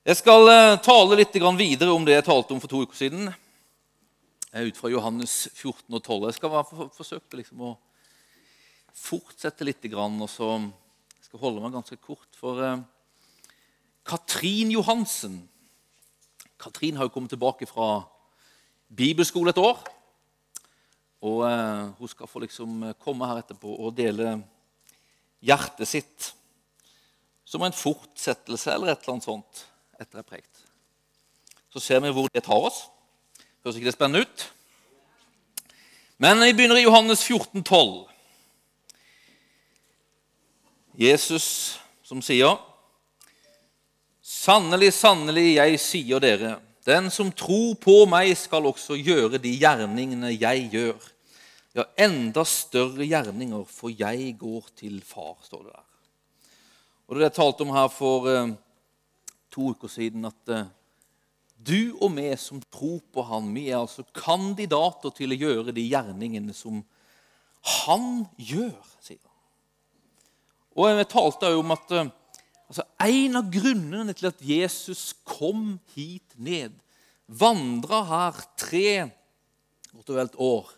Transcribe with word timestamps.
Jeg 0.00 0.16
skal 0.16 0.48
eh, 0.48 0.78
tale 0.80 1.16
litt 1.18 1.34
videre 1.58 1.92
om 1.92 2.06
det 2.08 2.14
jeg 2.14 2.24
talte 2.24 2.54
om 2.54 2.60
for 2.62 2.72
to 2.72 2.78
uker 2.86 2.96
siden. 2.96 3.26
Ut 4.48 4.78
fra 4.78 4.88
Johannes 4.88 5.50
14 5.52 5.92
og 5.92 6.00
12. 6.00 6.24
Jeg 6.24 6.36
skal 6.38 6.88
forsøke 6.96 7.36
liksom 7.36 7.66
å 7.68 7.74
fortsette 8.96 9.68
litt, 9.68 9.84
og 9.92 10.24
så 10.24 10.56
skal 11.20 11.36
jeg 11.36 11.42
holde 11.42 11.60
meg 11.60 11.76
ganske 11.76 12.00
kort. 12.00 12.32
For 12.32 12.64
eh, 12.64 12.80
Katrin 14.08 14.72
Johansen 14.72 15.42
Katrin 16.56 16.96
har 16.96 17.04
jo 17.04 17.12
kommet 17.12 17.36
tilbake 17.36 17.68
fra 17.68 18.00
bibelskole 18.88 19.52
et 19.52 19.60
år. 19.60 19.84
Og 21.28 21.44
eh, 21.44 21.88
hun 22.00 22.08
skal 22.08 22.26
få 22.32 22.40
liksom 22.48 22.94
komme 23.04 23.28
her 23.28 23.44
etterpå 23.44 23.76
og 23.76 23.92
dele 24.00 24.38
hjertet 25.44 25.92
sitt 25.92 26.32
som 27.44 27.60
en 27.68 27.76
fortsettelse 27.76 28.72
eller 28.72 28.94
et 28.94 29.04
eller 29.04 29.18
annet 29.18 29.28
sånt 29.28 29.66
etter 30.00 30.20
jeg 30.20 30.28
prekt. 30.28 30.64
Så 31.70 31.82
ser 31.82 32.00
vi 32.02 32.12
hvor 32.14 32.30
det 32.32 32.42
tar 32.46 32.66
oss. 32.70 32.86
Høres 33.64 33.76
ikke 33.76 33.90
det 33.90 33.96
spennende 33.96 34.24
ut? 34.24 34.46
Men 36.20 36.40
vi 36.44 36.54
begynner 36.56 36.80
i 36.80 36.86
Johannes 36.86 37.22
14, 37.24 37.62
12. 37.62 38.08
Jesus 41.00 41.46
som 42.04 42.20
sier 42.24 42.58
Sannelig, 44.30 44.92
sannelig, 44.94 45.56
jeg 45.56 45.78
sier 45.82 46.20
dere, 46.22 46.52
den 46.86 47.08
som 47.12 47.32
tror 47.34 47.74
på 47.82 47.96
meg, 48.08 48.30
skal 48.38 48.68
også 48.68 48.94
gjøre 48.96 49.40
de 49.42 49.50
gjerningene 49.58 50.30
jeg 50.32 50.68
gjør. 50.72 51.08
Ja, 51.76 51.84
enda 51.98 52.44
større 52.48 53.04
gjerninger, 53.06 53.64
for 53.68 53.92
jeg 53.92 54.36
går 54.38 54.70
til 54.78 55.00
far, 55.06 55.34
står 55.44 55.66
det 55.66 55.74
der. 55.74 55.86
Og 57.08 57.18
det 57.18 57.26
jeg 57.26 57.36
talte 57.40 57.66
om 57.66 57.74
her 57.74 57.90
for 57.90 58.30
eh, 58.30 58.54
to 59.50 59.72
uker 59.74 59.90
siden, 59.90 60.28
at 60.28 60.52
eh, 60.52 60.68
du 61.60 61.92
og 62.00 62.14
vi 62.16 62.28
som 62.40 62.62
tror 62.72 63.00
på 63.12 63.24
han, 63.28 63.50
vi 63.54 63.68
er 63.68 63.80
altså 63.80 64.06
kandidater 64.16 65.12
til 65.16 65.34
å 65.34 65.40
gjøre 65.40 65.74
de 65.76 65.84
gjerningene 65.90 66.54
som 66.56 66.80
han 67.84 68.24
gjør, 68.40 68.76
sier 69.02 69.20
han. 69.20 69.36
Og 70.78 70.88
jeg 70.88 71.10
talte 71.12 71.50
jo 71.52 71.60
om 71.60 71.74
at 71.74 71.96
eh, 71.96 72.12
altså, 72.70 72.86
en 73.04 73.40
av 73.42 73.50
grunnene 73.52 74.16
til 74.16 74.30
at 74.30 74.44
Jesus 74.44 75.10
kom 75.26 75.74
hit 75.94 76.38
ned, 76.40 76.76
vandra 77.26 78.02
her 78.08 78.44
tre 78.58 79.10
godt 79.90 80.12
og 80.12 80.16
vel 80.16 80.30
år, 80.40 80.68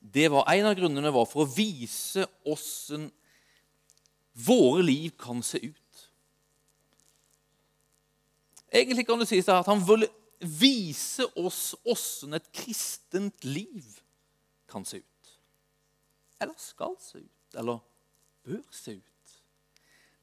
det 0.00 0.30
var 0.32 0.48
en 0.48 0.70
av 0.70 0.76
grunnene 0.78 1.12
var 1.12 1.26
for 1.28 1.44
å 1.44 1.52
vise 1.52 2.24
åssen 2.48 3.10
våre 4.46 4.84
liv 4.86 5.12
kan 5.20 5.42
se 5.44 5.60
ut. 5.60 5.79
Egentlig 8.72 9.06
kan 9.06 9.18
du 9.18 9.26
si 9.26 9.40
at 9.42 9.66
han 9.66 9.82
vil 9.86 10.06
vise 10.40 11.26
oss 11.36 11.74
åssen 11.84 12.34
et 12.38 12.46
kristent 12.54 13.44
liv 13.44 13.98
kan 14.70 14.84
se 14.86 15.02
ut. 15.02 15.32
Eller 16.40 16.54
skal 16.56 16.94
se 17.02 17.18
ut. 17.18 17.58
Eller 17.58 17.80
bør 18.46 18.62
se 18.72 18.96
ut. 18.96 19.36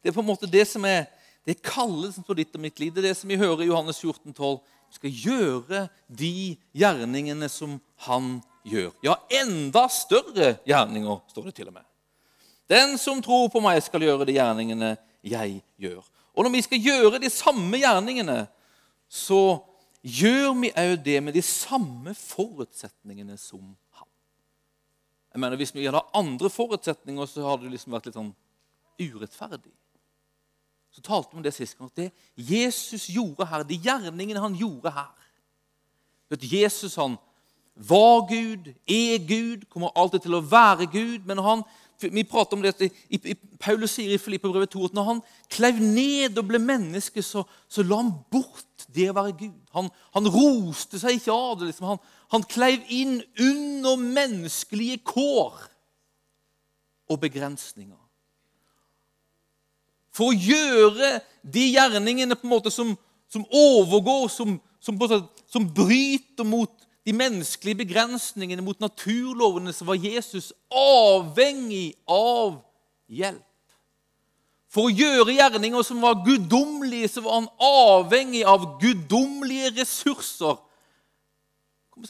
Det 0.02 0.10
er 0.10 0.16
på 0.16 0.24
en 0.24 0.30
måte 0.30 0.50
det 0.50 0.64
som 0.70 0.86
er 0.88 1.06
det 1.48 1.62
kallelsen 1.64 2.26
på 2.28 2.36
ditt 2.36 2.56
og 2.56 2.64
mitt 2.64 2.80
liv. 2.80 2.92
Det 2.94 3.04
er 3.04 3.10
det 3.10 3.18
som 3.20 3.30
vi 3.32 3.40
hører 3.40 3.64
i 3.64 3.70
Johannes 3.70 4.00
14, 4.02 4.34
12. 4.34 4.58
Vi 4.88 4.98
skal 4.98 5.20
gjøre 5.28 5.82
de 6.08 6.34
gjerningene 6.76 7.50
som 7.52 7.78
han 8.08 8.38
gjør. 8.68 8.92
Ja, 9.04 9.18
enda 9.42 9.86
større 9.92 10.58
gjerninger, 10.68 11.22
står 11.32 11.50
det 11.50 11.56
til 11.60 11.70
og 11.72 11.78
med. 11.78 11.88
Den 12.68 12.98
som 13.00 13.22
tror 13.24 13.48
på 13.52 13.62
meg, 13.64 13.80
skal 13.84 14.04
gjøre 14.04 14.28
de 14.28 14.36
gjerningene 14.36 14.96
jeg 15.24 15.62
gjør. 15.80 16.04
Og 16.38 16.46
når 16.46 16.54
vi 16.54 16.62
skal 16.62 16.84
gjøre 16.86 17.22
de 17.22 17.32
samme 17.34 17.80
gjerningene, 17.82 18.44
så 19.10 19.58
gjør 20.06 20.54
vi 20.62 20.70
òg 20.78 21.00
det 21.02 21.18
med 21.26 21.34
de 21.34 21.42
samme 21.42 22.14
forutsetningene 22.14 23.40
som 23.42 23.74
han. 23.98 24.10
Jeg 25.34 25.42
mener, 25.42 25.58
Hvis 25.58 25.74
vi 25.76 25.86
hadde 25.86 26.06
andre 26.14 26.50
forutsetninger, 26.50 27.26
så 27.26 27.50
hadde 27.50 27.66
det 27.66 27.74
liksom 27.74 27.96
vært 27.98 28.06
litt 28.06 28.20
sånn 28.20 28.36
urettferdig. 29.02 29.74
Så 30.94 31.02
talte 31.02 31.34
vi 31.34 31.38
om 31.38 31.44
det 31.44 31.54
sist 31.54 31.78
gang. 31.78 31.90
at 31.90 31.96
Det 31.96 32.12
Jesus 32.36 33.08
gjorde 33.10 33.46
her, 33.46 33.64
de 33.64 33.78
gjerningene 33.78 34.42
han 34.42 34.56
gjorde 34.56 34.92
her 34.92 35.14
Vet 36.30 36.44
Jesus 36.44 36.96
han 37.00 37.16
var 37.78 38.26
Gud, 38.28 38.74
er 38.88 39.18
Gud, 39.28 39.68
kommer 39.70 39.94
alltid 39.96 40.26
til 40.26 40.36
å 40.36 40.42
være 40.44 40.90
Gud. 40.92 41.28
Men 41.30 41.40
han, 41.46 41.62
vi 42.00 42.24
prater 42.24 42.58
om 42.58 42.62
det, 42.62 42.92
i, 43.10 43.18
i, 43.32 43.36
Paulus 43.60 43.96
sier 43.98 44.14
i 44.14 44.20
Filippebrevet 44.22 44.70
2 44.74 44.90
at 44.90 44.98
når 44.98 45.08
han 45.08 45.22
klev 45.54 45.80
ned 45.82 46.38
og 46.38 46.46
ble 46.50 46.60
menneske, 46.62 47.24
så, 47.26 47.42
så 47.70 47.86
la 47.86 48.02
han 48.04 48.12
bort 48.32 48.86
det 48.94 49.10
å 49.10 49.16
være 49.18 49.34
Gud. 49.40 49.56
Han, 49.74 49.90
han 50.14 50.30
roste 50.30 51.02
seg 51.02 51.18
ikke 51.18 51.34
av 51.34 51.58
det. 51.58 51.72
Liksom. 51.72 51.88
Han, 51.90 52.02
han 52.36 52.46
kleiv 52.50 52.86
inn 52.94 53.18
under 53.42 53.98
menneskelige 54.02 55.02
kår 55.10 55.58
og 57.10 57.22
begrensninger. 57.24 57.98
For 60.14 60.32
å 60.32 60.38
gjøre 60.38 61.18
de 61.46 61.68
gjerningene 61.72 62.38
på 62.38 62.48
en 62.48 62.54
måte 62.56 62.74
som, 62.74 62.94
som 63.30 63.46
overgår, 63.54 64.28
som, 64.34 64.58
som, 64.82 64.98
som 65.50 65.68
bryter 65.74 66.46
mot 66.46 66.77
de 67.08 67.14
menneskelige 67.16 67.86
begrensningene, 67.86 68.62
mot 68.62 68.80
naturlovene, 68.84 69.72
så 69.74 69.86
var 69.88 69.96
Jesus 69.96 70.50
avhengig 70.76 71.94
av 72.04 72.58
hjelp. 73.08 73.44
For 74.68 74.90
å 74.90 74.92
gjøre 74.92 75.38
gjerninger 75.38 75.86
som 75.88 76.02
var 76.04 76.20
guddommelige, 76.26 77.08
så 77.08 77.24
var 77.24 77.38
han 77.40 77.48
avhengig 77.64 78.44
av 78.44 78.66
guddommelige 78.82 79.72
ressurser. 79.78 80.60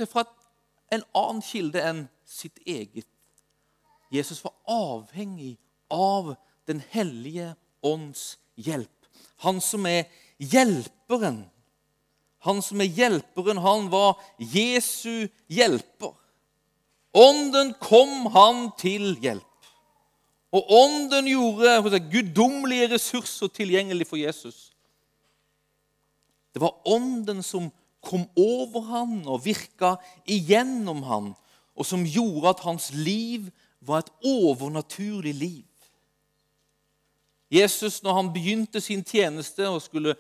Fra 0.09 0.25
en 0.89 1.05
annen 1.13 1.43
kilde 1.45 1.83
enn 1.85 2.01
sitt 2.25 2.57
eget. 2.65 3.05
Jesus 4.09 4.41
var 4.41 4.55
avhengig 4.65 5.59
av 5.93 6.35
Den 6.67 6.81
hellige 6.91 7.53
ånds 7.79 8.33
hjelp. 8.59 9.05
Han 9.45 9.61
som 9.63 9.85
er 9.87 10.09
hjelperen. 10.35 11.45
Han 12.47 12.61
som 12.63 12.81
er 12.81 12.91
hjelperen, 12.95 13.59
han 13.59 13.89
var 13.91 14.15
Jesu 14.39 15.27
hjelper. 15.51 16.15
Ånden 17.17 17.73
kom 17.81 18.29
han 18.33 18.69
til 18.79 19.15
hjelp. 19.23 19.43
Og 20.55 20.71
ånden 20.71 21.27
gjorde 21.27 21.99
guddommelige 22.11 22.93
ressurser 22.93 23.51
tilgjengelig 23.51 24.07
for 24.07 24.19
Jesus. 24.21 24.71
Det 26.55 26.61
var 26.63 26.77
ånden 26.87 27.43
som 27.43 27.67
kom 28.01 28.23
over 28.39 28.85
han 28.87 29.17
og 29.27 29.43
virka 29.43 29.97
igjennom 30.25 31.03
han, 31.05 31.33
og 31.77 31.85
som 31.85 32.05
gjorde 32.07 32.53
at 32.53 32.63
hans 32.65 32.89
liv 32.95 33.49
var 33.83 34.05
et 34.05 34.13
overnaturlig 34.25 35.35
liv. 35.35 35.65
Jesus, 37.51 38.03
når 38.03 38.13
han 38.13 38.33
begynte 38.33 38.81
sin 38.81 39.03
tjeneste 39.03 39.69
og 39.69 39.81
skulle 39.81 40.15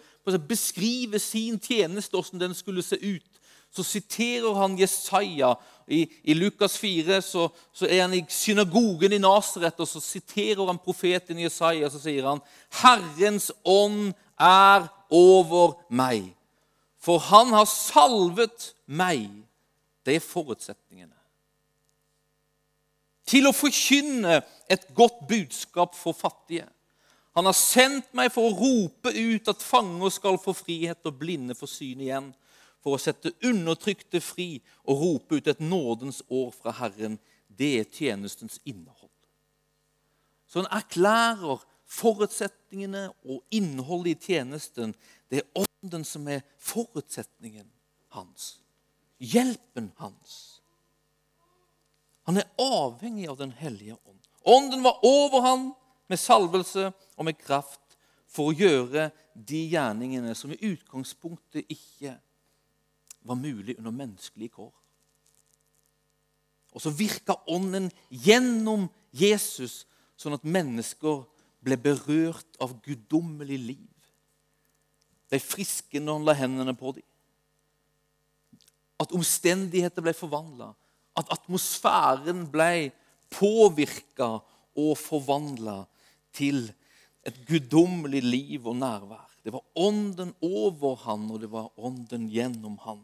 beskrive 0.47 1.19
sin 1.19 1.59
tjeneste, 1.59 2.15
hvordan 2.15 2.41
den 2.41 2.53
skulle 2.55 2.83
se 2.83 2.95
ut, 2.95 3.37
så 3.71 3.83
siterer 3.83 4.53
han 4.55 4.79
Jesaja. 4.79 5.53
I, 5.87 6.07
i 6.23 6.33
Lukas 6.33 6.77
4 6.77 7.21
så, 7.21 7.47
så, 7.73 7.87
er 7.87 8.01
han 8.01 8.13
i 8.13 8.23
synagogen 8.29 9.13
i 9.13 9.19
Nasaret, 9.21 9.79
og 9.79 9.87
så 9.87 10.01
siterer 10.03 10.65
han 10.67 10.79
profeten 10.83 11.39
Jesaja. 11.39 11.89
Så 11.89 12.01
sier 12.03 12.27
han, 12.27 12.41
'Herrens 12.71 13.51
ånd 13.63 14.13
er 14.39 14.87
over 15.11 15.77
meg', 15.89 16.33
for 16.99 17.19
han 17.19 17.53
har 17.55 17.67
salvet 17.69 18.73
meg. 18.85 19.29
Det 20.05 20.15
er 20.15 20.23
forutsetningene. 20.23 21.13
Til 23.27 23.47
å 23.47 23.55
forkynne 23.55 24.41
et 24.71 24.87
godt 24.95 25.27
budskap 25.27 25.95
for 25.95 26.15
fattige. 26.15 26.67
Han 27.37 27.45
har 27.45 27.53
sendt 27.53 28.07
meg 28.17 28.31
for 28.33 28.49
å 28.49 28.55
rope 28.57 29.11
ut 29.13 29.49
at 29.51 29.61
fanger 29.61 30.09
skal 30.09 30.39
få 30.41 30.55
frihet 30.57 31.05
og 31.05 31.19
blinde 31.19 31.53
få 31.53 31.67
syn 31.69 32.01
igjen, 32.01 32.31
for 32.81 32.97
å 32.97 33.01
sette 33.01 33.29
undertrykte 33.45 34.17
fri 34.25 34.55
og 34.89 35.03
rope 35.03 35.37
ut 35.37 35.51
et 35.51 35.61
nådens 35.61 36.23
år 36.33 36.49
fra 36.55 36.73
Herren. 36.79 37.19
Det 37.45 37.69
er 37.77 37.91
tjenestens 37.93 38.57
innhold. 38.65 39.13
Så 40.49 40.63
han 40.63 40.71
erklærer 40.79 41.61
forutsetningene 41.85 43.05
og 43.29 43.43
innholdet 43.53 44.17
i 44.17 44.33
tjenesten. 44.33 44.97
Det 45.29 45.43
er 45.43 45.65
ånden 45.67 46.09
som 46.09 46.25
er 46.33 46.41
forutsetningen 46.57 47.69
hans. 48.17 48.55
Hjelpen 49.21 49.91
hans. 50.01 50.61
Han 52.25 52.41
er 52.41 52.49
avhengig 52.57 53.29
av 53.29 53.37
Den 53.37 53.53
hellige 53.61 54.01
ånd. 54.01 54.23
Ånden 54.41 54.81
var 54.81 55.05
over 55.05 55.45
ham 55.45 55.75
med 56.07 56.19
salvelse 56.19 56.89
og 57.17 57.27
med 57.27 57.37
kraft 57.39 57.97
for 58.27 58.51
å 58.51 58.57
gjøre 58.57 59.09
de 59.33 59.63
gjerningene 59.73 60.33
som 60.35 60.51
i 60.53 60.59
utgangspunktet 60.71 61.69
ikke 61.71 62.15
var 63.27 63.39
mulig 63.39 63.77
under 63.77 63.93
menneskelige 63.93 64.55
kår. 64.55 64.71
Og 66.75 66.83
så 66.83 66.93
virka 66.93 67.35
Ånden 67.49 67.89
gjennom 68.09 68.85
Jesus, 69.15 69.85
sånn 70.19 70.35
at 70.37 70.45
mennesker 70.45 71.23
ble 71.63 71.77
berørt 71.81 72.59
av 72.61 72.75
guddommelig 72.85 73.57
liv. 73.59 73.93
De 75.27 75.39
friske 75.41 75.99
når 75.99 76.19
han 76.19 76.27
la 76.27 76.35
hendene 76.37 76.75
på 76.77 76.93
dem. 76.95 77.05
At 79.01 79.13
omstendigheter 79.13 80.05
ble 80.05 80.13
forvandla. 80.17 80.71
At 81.17 81.29
atmosfæren 81.33 82.45
ble 82.53 82.91
påvirka 83.33 84.37
og 84.77 84.93
forvandla 85.01 85.81
til 86.37 86.67
et 87.27 87.37
guddommelig 87.49 88.23
liv 88.23 88.67
og 88.67 88.77
nærvær. 88.79 89.25
Det 89.43 89.53
var 89.53 89.63
ånden 89.75 90.33
over 90.43 90.95
han, 91.05 91.29
og 91.31 91.41
det 91.41 91.51
var 91.51 91.71
ånden 91.79 92.29
gjennom 92.31 92.77
han. 92.83 93.01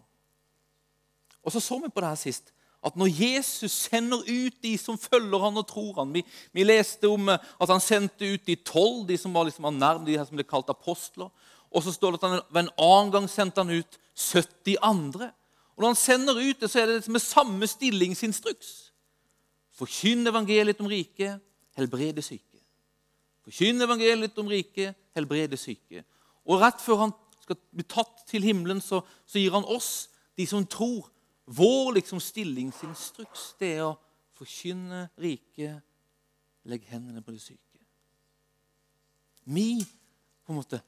Og 1.43 1.51
Så 1.51 1.59
så 1.59 1.79
vi 1.79 1.89
på 1.89 2.01
det 2.01 2.09
her 2.09 2.19
sist 2.19 2.53
at 2.83 2.97
når 2.99 3.07
Jesus 3.15 3.71
sender 3.71 4.19
ut 4.27 4.55
de 4.63 4.73
som 4.77 4.97
følger 4.99 5.39
han 5.39 5.57
og 5.57 5.67
tror 5.67 6.01
han 6.01 6.13
Vi, 6.13 6.23
vi 6.51 6.65
leste 6.67 7.07
om 7.07 7.29
eh, 7.31 7.39
at 7.61 7.71
han 7.71 7.79
sendte 7.79 8.27
ut 8.27 8.45
de 8.45 8.55
tolv, 8.55 9.05
de 9.07 9.17
som 9.17 9.33
var 9.33 9.47
liksom 9.47 9.69
nærme, 9.71 10.05
de 10.05 10.17
som 10.19 10.35
ble 10.35 10.43
kalt 10.43 10.69
apostler. 10.69 11.31
Og 11.71 11.83
så 11.83 11.93
står 11.95 12.11
det 12.11 12.23
at 12.23 12.29
han 12.29 12.65
en 12.65 12.73
annen 12.77 13.13
gang 13.13 13.29
sendte 13.31 13.63
han 13.63 13.71
ut 13.71 13.99
70 14.19 14.75
andre. 14.83 15.31
Og 15.75 15.81
Når 15.81 15.87
han 15.87 15.95
sender 15.95 16.35
ut 16.37 16.59
det, 16.59 16.69
så 16.69 16.81
er 16.81 16.85
det 16.91 17.07
med 17.07 17.23
samme 17.23 17.67
stillingsinstruks. 17.67 18.91
Forkynn 19.73 20.27
evangeliet 20.27 20.81
om 20.83 20.91
riket, 20.91 21.39
helbrede 21.77 22.21
syke. 22.21 22.52
Forkynn 23.43 23.83
evangeliet 23.83 24.37
om 24.39 24.47
riket, 24.51 24.95
helbrede 25.17 25.59
syke. 25.59 26.03
Og 26.47 26.61
rett 26.61 26.79
før 26.83 27.05
han 27.05 27.13
skal 27.43 27.59
bli 27.75 27.85
tatt 27.87 28.23
til 28.29 28.45
himmelen, 28.45 28.79
så, 28.81 29.01
så 29.27 29.41
gir 29.41 29.55
han 29.55 29.67
oss, 29.67 30.07
de 30.39 30.47
som 30.47 30.65
tror, 30.65 31.09
vår 31.45 31.97
liksom 31.97 32.21
stillingsinstruks. 32.23 33.53
Det 33.59 33.73
er 33.77 33.83
å 33.89 33.97
forkynne 34.37 35.07
riket, 35.19 35.83
legge 36.67 36.87
hendene 36.91 37.23
på 37.23 37.35
de 37.35 37.41
syke. 37.43 37.59
Vi 39.43 39.83
på 40.43 40.53
en 40.53 40.59
måte 40.61 40.79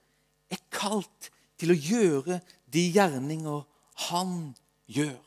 er 0.51 0.61
kalt 0.71 1.31
til 1.59 1.73
å 1.73 1.79
gjøre 1.79 2.39
de 2.71 2.83
gjerninger 2.95 3.63
han 4.09 4.35
gjør. 4.91 5.23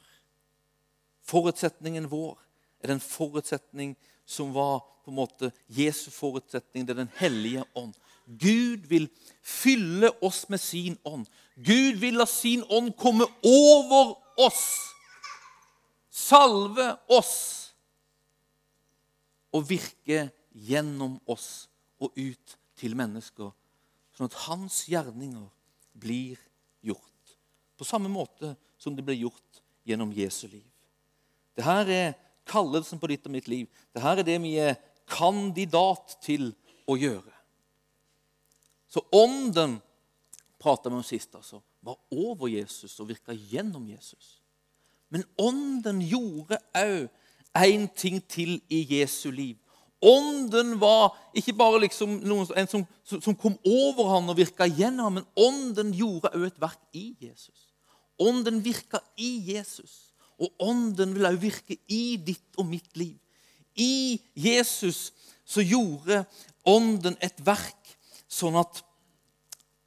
Forutsetningen 1.28 2.08
vår 2.08 2.38
er 2.81 2.92
den 2.92 3.02
forutsetning 3.04 3.96
som 4.28 4.52
var 4.52 4.82
på 5.04 5.10
en 5.10 5.16
måte 5.16 5.50
Jesu 5.72 6.10
forutsetning. 6.12 6.84
Det 6.84 6.92
er 6.92 7.04
Den 7.04 7.16
hellige 7.16 7.64
ånd. 7.75 7.94
Gud 8.26 8.84
vil 8.90 9.08
fylle 9.42 10.10
oss 10.20 10.48
med 10.48 10.60
sin 10.60 10.98
ånd. 11.04 11.26
Gud 11.56 11.96
vil 11.96 12.20
la 12.20 12.26
sin 12.28 12.64
ånd 12.69 12.92
komme 12.96 13.25
over 13.42 14.19
oss. 14.36 14.66
Salve 16.10 16.90
oss 17.08 17.72
og 19.54 19.64
virke 19.70 20.28
gjennom 20.52 21.16
oss 21.24 21.69
og 22.02 22.12
ut 22.19 22.58
til 22.76 22.96
mennesker. 22.98 23.48
Sånn 24.12 24.28
at 24.28 24.40
hans 24.44 24.82
gjerninger 24.90 25.48
blir 25.96 26.36
gjort. 26.84 27.36
På 27.78 27.86
samme 27.88 28.10
måte 28.12 28.52
som 28.76 28.92
det 28.92 29.06
ble 29.06 29.16
gjort 29.22 29.62
gjennom 29.88 30.12
Jesu 30.12 30.50
liv. 30.50 30.66
Dette 31.56 31.81
er 31.96 32.27
kallelsen 32.48 33.00
på 33.00 33.10
ditt 33.10 33.26
og 33.28 33.34
mitt 33.34 33.48
liv. 33.50 33.68
Dette 33.94 34.14
er 34.14 34.26
det 34.26 34.38
vi 34.42 34.54
er 34.62 34.78
kandidat 35.08 36.18
til 36.24 36.50
å 36.88 36.96
gjøre. 36.98 37.34
Så 38.88 39.04
ånden 39.12 39.78
prata 40.58 40.88
vi 40.88 40.98
om 40.98 41.06
sist, 41.06 41.34
altså, 41.36 41.60
var 41.84 41.98
over 42.10 42.48
Jesus 42.50 42.96
og 43.00 43.10
virka 43.12 43.36
gjennom 43.36 43.86
Jesus. 43.88 44.38
Men 45.12 45.24
ånden 45.40 46.02
gjorde 46.04 46.58
òg 46.76 47.08
én 47.56 47.86
ting 47.96 48.20
til 48.28 48.58
i 48.68 48.82
Jesu 48.98 49.30
liv. 49.32 49.56
Ånden 50.04 50.76
var 50.78 51.16
ikke 51.34 51.56
bare 51.58 51.80
liksom 51.82 52.20
noen, 52.22 52.46
en 52.54 52.68
som, 52.70 52.84
som, 53.02 53.34
kom 53.34 53.56
over 53.66 54.12
ham 54.12 54.28
og 54.30 54.38
virka 54.38 54.68
gjennom 54.68 55.08
ham, 55.08 55.16
men 55.18 55.30
ånden 55.34 55.90
gjorde 55.96 56.30
òg 56.36 56.46
et 56.50 56.60
verk 56.62 56.84
i 56.94 57.08
Jesus. 57.24 57.66
Ånden 58.18 58.60
virka 58.62 59.00
i 59.18 59.54
Jesus, 59.54 60.07
og 60.38 60.62
ånden 60.62 61.14
vil 61.17 61.26
også 61.26 61.43
virke 61.43 61.76
i 61.90 62.17
ditt 62.23 62.58
og 62.58 62.69
mitt 62.70 62.96
liv. 62.96 63.17
I 63.75 64.19
Jesus 64.35 65.12
så 65.49 65.62
gjorde 65.64 66.25
ånden 66.69 67.17
et 67.25 67.38
verk 67.46 67.94
sånn 68.29 68.58
at 68.58 68.82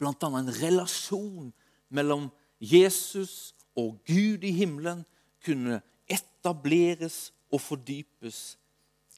bl.a. 0.01 0.13
en 0.27 0.53
relasjon 0.62 1.51
mellom 1.94 2.30
Jesus 2.59 3.53
og 3.77 4.00
Gud 4.07 4.44
i 4.48 4.53
himmelen 4.56 5.03
kunne 5.45 5.81
etableres 6.12 7.30
og 7.51 7.62
fordypes. 7.62 8.57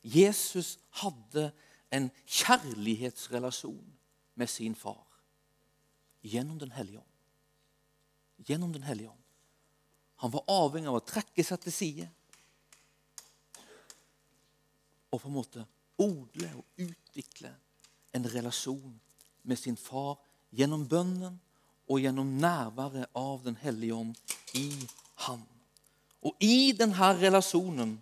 Jesus 0.03 0.75
hadde 1.01 1.51
en 1.93 2.09
kjærlighetsrelasjon 2.25 3.89
med 4.35 4.49
sin 4.49 4.75
far 4.75 5.05
gjennom 6.23 6.59
Den 6.59 6.71
hellige 6.73 6.99
ånd 6.99 7.13
gjennom 8.47 8.73
Den 8.73 8.83
hellige 8.83 9.09
ånd. 9.09 9.22
Han 10.23 10.31
var 10.31 10.45
avhengig 10.47 10.87
av 10.87 11.01
å 11.01 11.03
trekke 11.03 11.43
seg 11.43 11.59
til 11.65 11.73
side 11.75 12.05
og 15.11 15.19
på 15.19 15.27
en 15.27 15.35
måte 15.35 15.65
odle 15.99 16.47
og 16.55 16.85
utvikle 16.85 17.51
en 18.15 18.29
relasjon 18.31 18.95
med 19.43 19.59
sin 19.59 19.75
far 19.75 20.15
gjennom 20.55 20.87
bønnen 20.87 21.35
og 21.91 21.99
gjennom 21.99 22.31
nærværet 22.39 23.11
av 23.19 23.43
Den 23.43 23.59
hellige 23.59 23.99
ånd 23.99 24.15
i 24.55 24.69
han. 25.27 25.43
Og 26.23 26.39
i 26.39 26.71
denne 26.71 27.13
relasjonen 27.19 27.97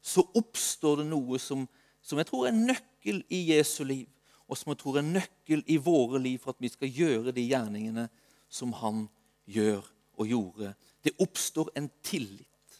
så 0.00 0.24
oppstår 0.32 1.02
det 1.02 1.10
noe 1.12 1.38
som, 1.38 1.68
som 2.00 2.18
jeg 2.18 2.32
tror 2.32 2.48
er 2.48 2.56
en 2.56 2.66
nøkkel 2.72 3.20
i 3.28 3.44
Jesu 3.52 3.84
liv, 3.84 4.08
og 4.48 4.56
som 4.56 4.72
jeg 4.72 4.80
tror 4.80 4.96
er 4.96 5.04
en 5.04 5.16
nøkkel 5.20 5.68
i 5.68 5.76
våre 5.76 6.18
liv 6.22 6.40
for 6.40 6.56
at 6.56 6.64
vi 6.64 6.72
skal 6.72 6.88
gjøre 6.88 7.36
de 7.36 7.44
gjerningene 7.44 8.08
som 8.48 8.72
han 8.80 9.04
gjør 9.44 9.84
og 10.22 10.30
gjorde. 10.30 10.72
Det 11.02 11.14
oppstår 11.22 11.72
en 11.78 11.90
tillit. 12.04 12.78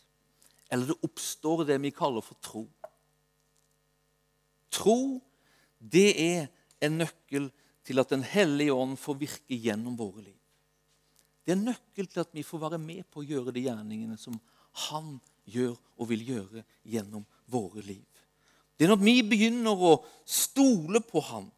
Eller 0.72 0.92
det 0.92 0.98
oppstår 1.04 1.66
det 1.68 1.78
vi 1.82 1.92
kaller 1.94 2.24
for 2.24 2.38
tro. 2.40 2.62
Tro, 4.72 5.20
det 5.78 6.08
er 6.16 6.46
en 6.82 7.02
nøkkel 7.02 7.50
til 7.82 8.00
at 8.00 8.12
Den 8.14 8.22
hellige 8.22 8.72
ånd 8.72 8.96
får 8.98 9.18
virke 9.20 9.58
gjennom 9.58 9.98
våre 9.98 10.22
liv. 10.22 10.38
Det 11.42 11.52
er 11.52 11.58
en 11.58 11.68
nøkkel 11.72 12.06
til 12.06 12.22
at 12.22 12.30
vi 12.32 12.44
får 12.46 12.62
være 12.62 12.78
med 12.80 13.02
på 13.10 13.20
å 13.20 13.26
gjøre 13.26 13.54
de 13.54 13.66
gjerningene 13.66 14.16
som 14.18 14.38
Han 14.88 15.18
gjør 15.44 15.74
og 15.98 16.08
vil 16.08 16.22
gjøre 16.24 16.62
gjennom 16.88 17.26
våre 17.50 17.82
liv. 17.84 18.06
Det 18.78 18.86
er 18.86 18.94
når 18.94 19.02
vi 19.02 19.16
begynner 19.26 19.76
å 19.76 19.96
stole 20.24 21.02
på 21.04 21.20
Han, 21.28 21.50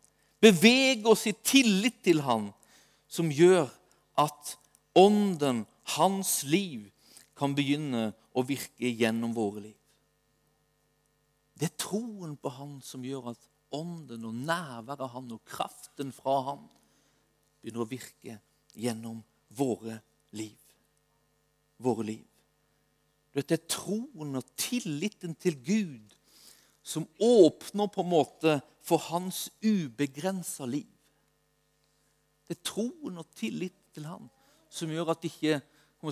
bevege 0.42 1.06
oss 1.12 1.26
i 1.30 1.36
tillit 1.44 2.00
til 2.04 2.24
Han, 2.24 2.50
som 3.06 3.30
gjør 3.30 3.68
at 4.20 4.56
Ånden, 4.94 5.64
hans 5.96 6.42
liv, 6.48 6.90
kan 7.34 7.54
begynne 7.56 8.12
å 8.34 8.44
virke 8.46 8.88
gjennom 8.88 9.34
våre 9.34 9.64
liv. 9.66 9.80
Det 11.54 11.68
er 11.68 11.78
troen 11.78 12.34
på 12.38 12.50
Han 12.56 12.78
som 12.82 13.04
gjør 13.06 13.30
at 13.32 13.48
ånden 13.74 14.26
og 14.26 14.34
nærværet 14.46 15.02
av 15.02 15.12
Han 15.14 15.32
og 15.36 15.42
kraften 15.46 16.10
fra 16.14 16.40
Han 16.48 16.64
begynner 17.62 17.84
å 17.84 17.90
virke 17.90 18.38
gjennom 18.74 19.22
våre 19.54 20.00
liv. 20.34 20.58
Våre 21.82 22.06
liv. 22.06 22.24
Det 23.34 23.50
er 23.50 23.66
troen 23.66 24.38
og 24.38 24.50
tilliten 24.58 25.34
til 25.34 25.58
Gud 25.58 26.14
som 26.86 27.06
åpner 27.18 27.88
på 27.90 28.04
en 28.04 28.12
måte 28.12 28.58
for 28.84 29.02
hans 29.10 29.48
ubegrensa 29.64 30.68
liv. 30.70 30.90
Det 32.44 32.58
er 32.58 32.66
troen 32.66 33.18
og 33.18 33.30
tilliten 33.34 33.94
til 33.94 34.06
Han 34.10 34.28
som 34.74 34.90
gjør 34.90 35.14
at 35.14 35.26
ikke 35.26 35.60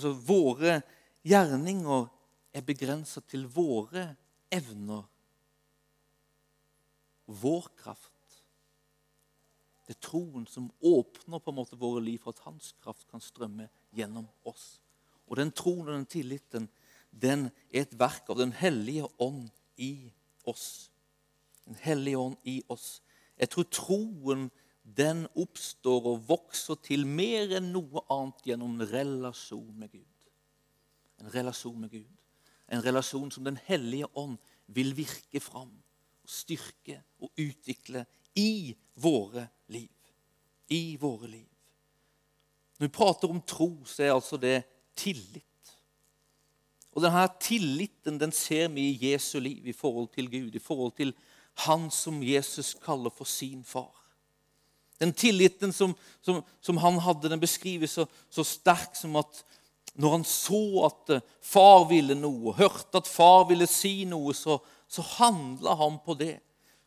så, 0.00 0.12
våre 0.14 0.80
gjerninger 1.26 2.06
er 2.52 2.64
begrensa 2.64 3.20
til 3.28 3.46
våre 3.50 4.12
evner. 4.52 5.04
Vår 7.26 7.68
kraft. 7.80 8.10
Det 9.86 9.96
er 9.96 10.04
troen 10.04 10.46
som 10.48 10.70
åpner 10.80 11.42
på 11.42 11.52
en 11.52 11.58
måte 11.58 11.78
våre 11.80 12.02
liv 12.04 12.22
for 12.22 12.32
at 12.32 12.44
hans 12.46 12.72
kraft 12.82 13.08
kan 13.10 13.20
strømme 13.20 13.68
gjennom 13.92 14.28
oss. 14.48 14.78
Og 15.28 15.38
den 15.40 15.52
troen 15.56 15.88
og 15.88 15.96
den 15.96 16.08
tilliten 16.08 16.68
den 17.12 17.50
er 17.68 17.84
et 17.84 17.98
verk 17.98 18.30
av 18.32 18.38
Den 18.40 18.54
hellige 18.56 19.04
ånd 19.20 19.50
i 19.76 20.10
oss. 20.48 20.90
Den 21.66 21.76
hellige 21.80 22.18
ånd 22.18 22.36
i 22.44 22.62
oss. 22.72 23.02
Jeg 23.36 23.50
tror 23.52 23.68
troen 23.68 24.48
den 24.82 25.26
oppstår 25.38 26.08
og 26.10 26.24
vokser 26.28 26.78
til 26.82 27.06
mer 27.06 27.54
enn 27.58 27.70
noe 27.74 28.02
annet 28.10 28.48
gjennom 28.50 28.74
en 28.74 28.88
relasjon 28.90 29.70
med 29.78 29.92
Gud. 29.92 30.26
En 31.22 31.30
relasjon 31.30 31.78
med 31.78 31.92
Gud. 31.92 32.10
En 32.72 32.82
relasjon 32.82 33.30
som 33.30 33.44
Den 33.44 33.58
hellige 33.66 34.08
ånd 34.16 34.38
vil 34.66 34.94
virke 34.96 35.40
fram, 35.40 35.70
og 36.22 36.30
styrke 36.30 37.02
og 37.20 37.30
utvikle 37.38 38.04
i 38.34 38.74
våre 38.94 39.46
liv. 39.68 39.90
I 40.68 40.96
våre 40.96 41.28
liv. 41.28 41.48
Når 42.78 42.86
vi 42.86 42.96
prater 42.96 43.30
om 43.30 43.42
tro, 43.46 43.84
så 43.84 44.02
er 44.02 44.14
altså 44.14 44.36
det 44.40 44.64
tillit. 44.96 45.44
Og 46.92 47.04
denne 47.04 47.24
tilliten 47.40 48.18
den 48.20 48.32
ser 48.32 48.68
vi 48.72 48.90
i 48.90 49.12
Jesu 49.12 49.38
liv 49.40 49.68
i 49.68 49.76
forhold 49.76 50.10
til 50.12 50.30
Gud, 50.30 50.54
i 50.54 50.58
forhold 50.62 50.92
til 50.96 51.14
Han 51.68 51.90
som 51.90 52.22
Jesus 52.22 52.74
kaller 52.74 53.10
for 53.10 53.24
sin 53.24 53.64
far. 53.64 54.01
Den 55.02 55.12
tilliten 55.18 55.72
som, 55.74 55.96
som, 56.22 56.40
som 56.62 56.78
han 56.78 57.00
hadde, 57.02 57.30
den 57.32 57.42
beskrives 57.42 57.96
så, 57.98 58.06
så 58.30 58.44
sterk 58.46 58.94
som 58.98 59.18
at 59.18 59.42
når 59.94 60.14
han 60.14 60.24
så 60.24 60.62
at 60.88 61.10
eh, 61.12 61.24
far 61.44 61.84
ville 61.90 62.14
noe, 62.16 62.54
hørte 62.56 63.02
at 63.02 63.10
far 63.10 63.44
ville 63.50 63.66
si 63.68 64.06
noe, 64.08 64.32
så, 64.36 64.56
så 64.88 65.04
handla 65.18 65.74
han 65.80 65.98
på 66.04 66.16
det. 66.16 66.36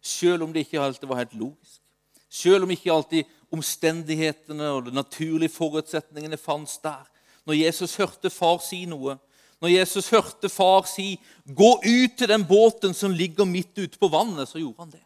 Selv 0.02 0.46
om 0.46 0.54
det 0.54 0.66
ikke 0.66 0.82
alltid 0.82 1.10
var 1.10 1.22
helt 1.22 1.36
logisk. 1.38 1.82
Selv 2.30 2.66
om 2.66 2.74
ikke 2.74 2.94
alltid 2.94 3.36
omstendighetene 3.54 4.72
og 4.74 4.88
de 4.88 4.96
naturlige 4.96 5.54
forutsetningene 5.54 6.38
fantes 6.42 6.80
der. 6.84 7.06
Når 7.46 7.62
Jesus 7.62 7.96
hørte 8.02 8.32
far 8.34 8.58
si 8.66 8.84
noe, 8.90 9.20
når 9.62 9.72
Jesus 9.72 10.10
hørte 10.10 10.50
far 10.50 10.86
si 10.90 11.20
'Gå 11.46 11.72
ut 11.86 12.18
til 12.18 12.28
den 12.28 12.46
båten 12.46 12.94
som 12.94 13.12
ligger 13.12 13.46
midt 13.46 13.78
ute 13.78 13.98
på 13.98 14.08
vannet', 14.08 14.46
så 14.50 14.60
gjorde 14.60 14.80
han 14.80 14.92
det. 14.92 15.04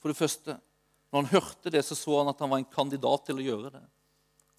For 0.00 0.08
det 0.08 0.16
første, 0.16 0.56
når 1.10 1.22
han 1.22 1.32
hørte 1.34 1.72
det, 1.74 1.82
så 1.84 1.96
så 1.98 2.20
han 2.20 2.30
at 2.30 2.40
han 2.40 2.50
var 2.52 2.62
en 2.62 2.72
kandidat 2.72 3.26
til 3.26 3.40
å 3.40 3.46
gjøre 3.46 3.72
det. 3.74 3.82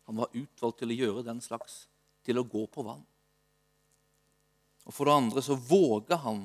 Han 0.10 0.20
var 0.20 0.34
utvalgt 0.36 0.82
til 0.82 0.92
å 0.92 0.98
gjøre 1.00 1.26
den 1.28 1.40
slags, 1.44 1.86
til 2.26 2.42
å 2.42 2.48
gå 2.48 2.66
på 2.68 2.84
vann. 2.84 3.04
Og 4.86 4.94
For 4.94 5.08
det 5.08 5.16
andre 5.16 5.44
så 5.46 5.56
våga 5.56 6.18
han. 6.26 6.44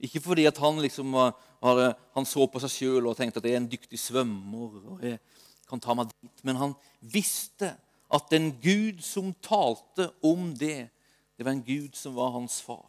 Ikke 0.00 0.22
fordi 0.24 0.46
at 0.48 0.58
han 0.58 0.80
liksom 0.80 1.12
hadde, 1.14 1.92
han 2.16 2.26
så 2.26 2.46
på 2.48 2.62
seg 2.62 2.72
sjøl 2.72 3.10
og 3.10 3.18
tenkte 3.18 3.38
at 3.42 3.46
jeg 3.46 3.58
er 3.58 3.62
en 3.62 3.70
dyktig 3.70 4.00
svømmer 4.00 4.78
og 4.80 5.04
jeg 5.04 5.20
kan 5.68 5.82
ta 5.82 5.94
meg 5.94 6.08
dit, 6.10 6.44
men 6.48 6.58
han 6.58 6.72
visste 6.98 7.74
at 8.10 8.30
den 8.32 8.50
Gud 8.64 9.04
som 9.06 9.30
talte 9.44 10.08
om 10.26 10.50
det, 10.58 10.88
det 11.36 11.46
var 11.46 11.54
en 11.54 11.62
Gud 11.62 11.94
som 11.94 12.16
var 12.16 12.32
hans 12.34 12.58
far. 12.64 12.88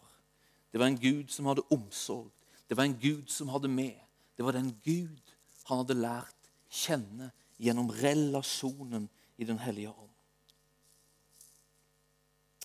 Det 0.71 0.79
var 0.79 0.87
en 0.87 0.97
Gud 0.97 1.29
som 1.29 1.51
hadde 1.51 1.67
omsorg. 1.69 2.31
Det 2.65 2.77
var 2.79 2.87
en 2.87 2.97
Gud 2.97 3.29
som 3.29 3.51
hadde 3.51 3.69
med. 3.69 3.99
Det 4.37 4.45
var 4.47 4.55
den 4.55 4.71
Gud 4.81 5.30
han 5.69 5.81
hadde 5.81 5.97
lært 5.99 6.51
kjenne 6.71 7.31
gjennom 7.61 7.91
relasjonen 7.93 9.09
i 9.41 9.45
Den 9.45 9.59
hellige 9.59 9.89
ånd. 9.89 10.09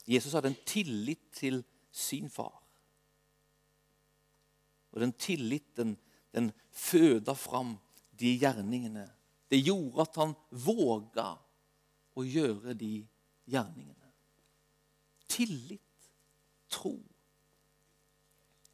Jesus 0.06 0.32
hadde 0.36 0.52
en 0.52 0.62
tillit 0.68 1.22
til 1.34 1.62
sin 1.90 2.30
far. 2.30 2.62
Og 4.92 5.00
den 5.00 5.12
tilliten 5.12 5.96
den 6.36 6.52
føda 6.72 7.34
fram 7.34 7.76
de 8.20 8.36
gjerningene. 8.38 9.06
Det 9.50 9.62
gjorde 9.64 10.04
at 10.04 10.18
han 10.20 10.34
våga 10.50 11.30
å 12.16 12.24
gjøre 12.24 12.74
de 12.76 13.00
gjerningene. 13.48 14.10
Tillit, 15.28 16.10
tro, 16.70 16.94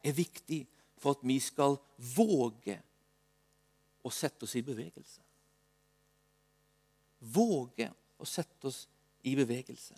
er 0.02 0.14
viktig 0.16 0.62
for 0.98 1.16
at 1.16 1.22
vi 1.26 1.38
skal 1.42 1.78
våge 2.16 2.78
å 4.02 4.10
sette 4.10 4.46
oss 4.46 4.56
i 4.58 4.64
bevegelse. 4.66 5.20
Våge 7.32 7.90
å 8.18 8.26
sette 8.26 8.70
oss 8.70 8.86
i 9.22 9.34
bevegelse. 9.38 9.94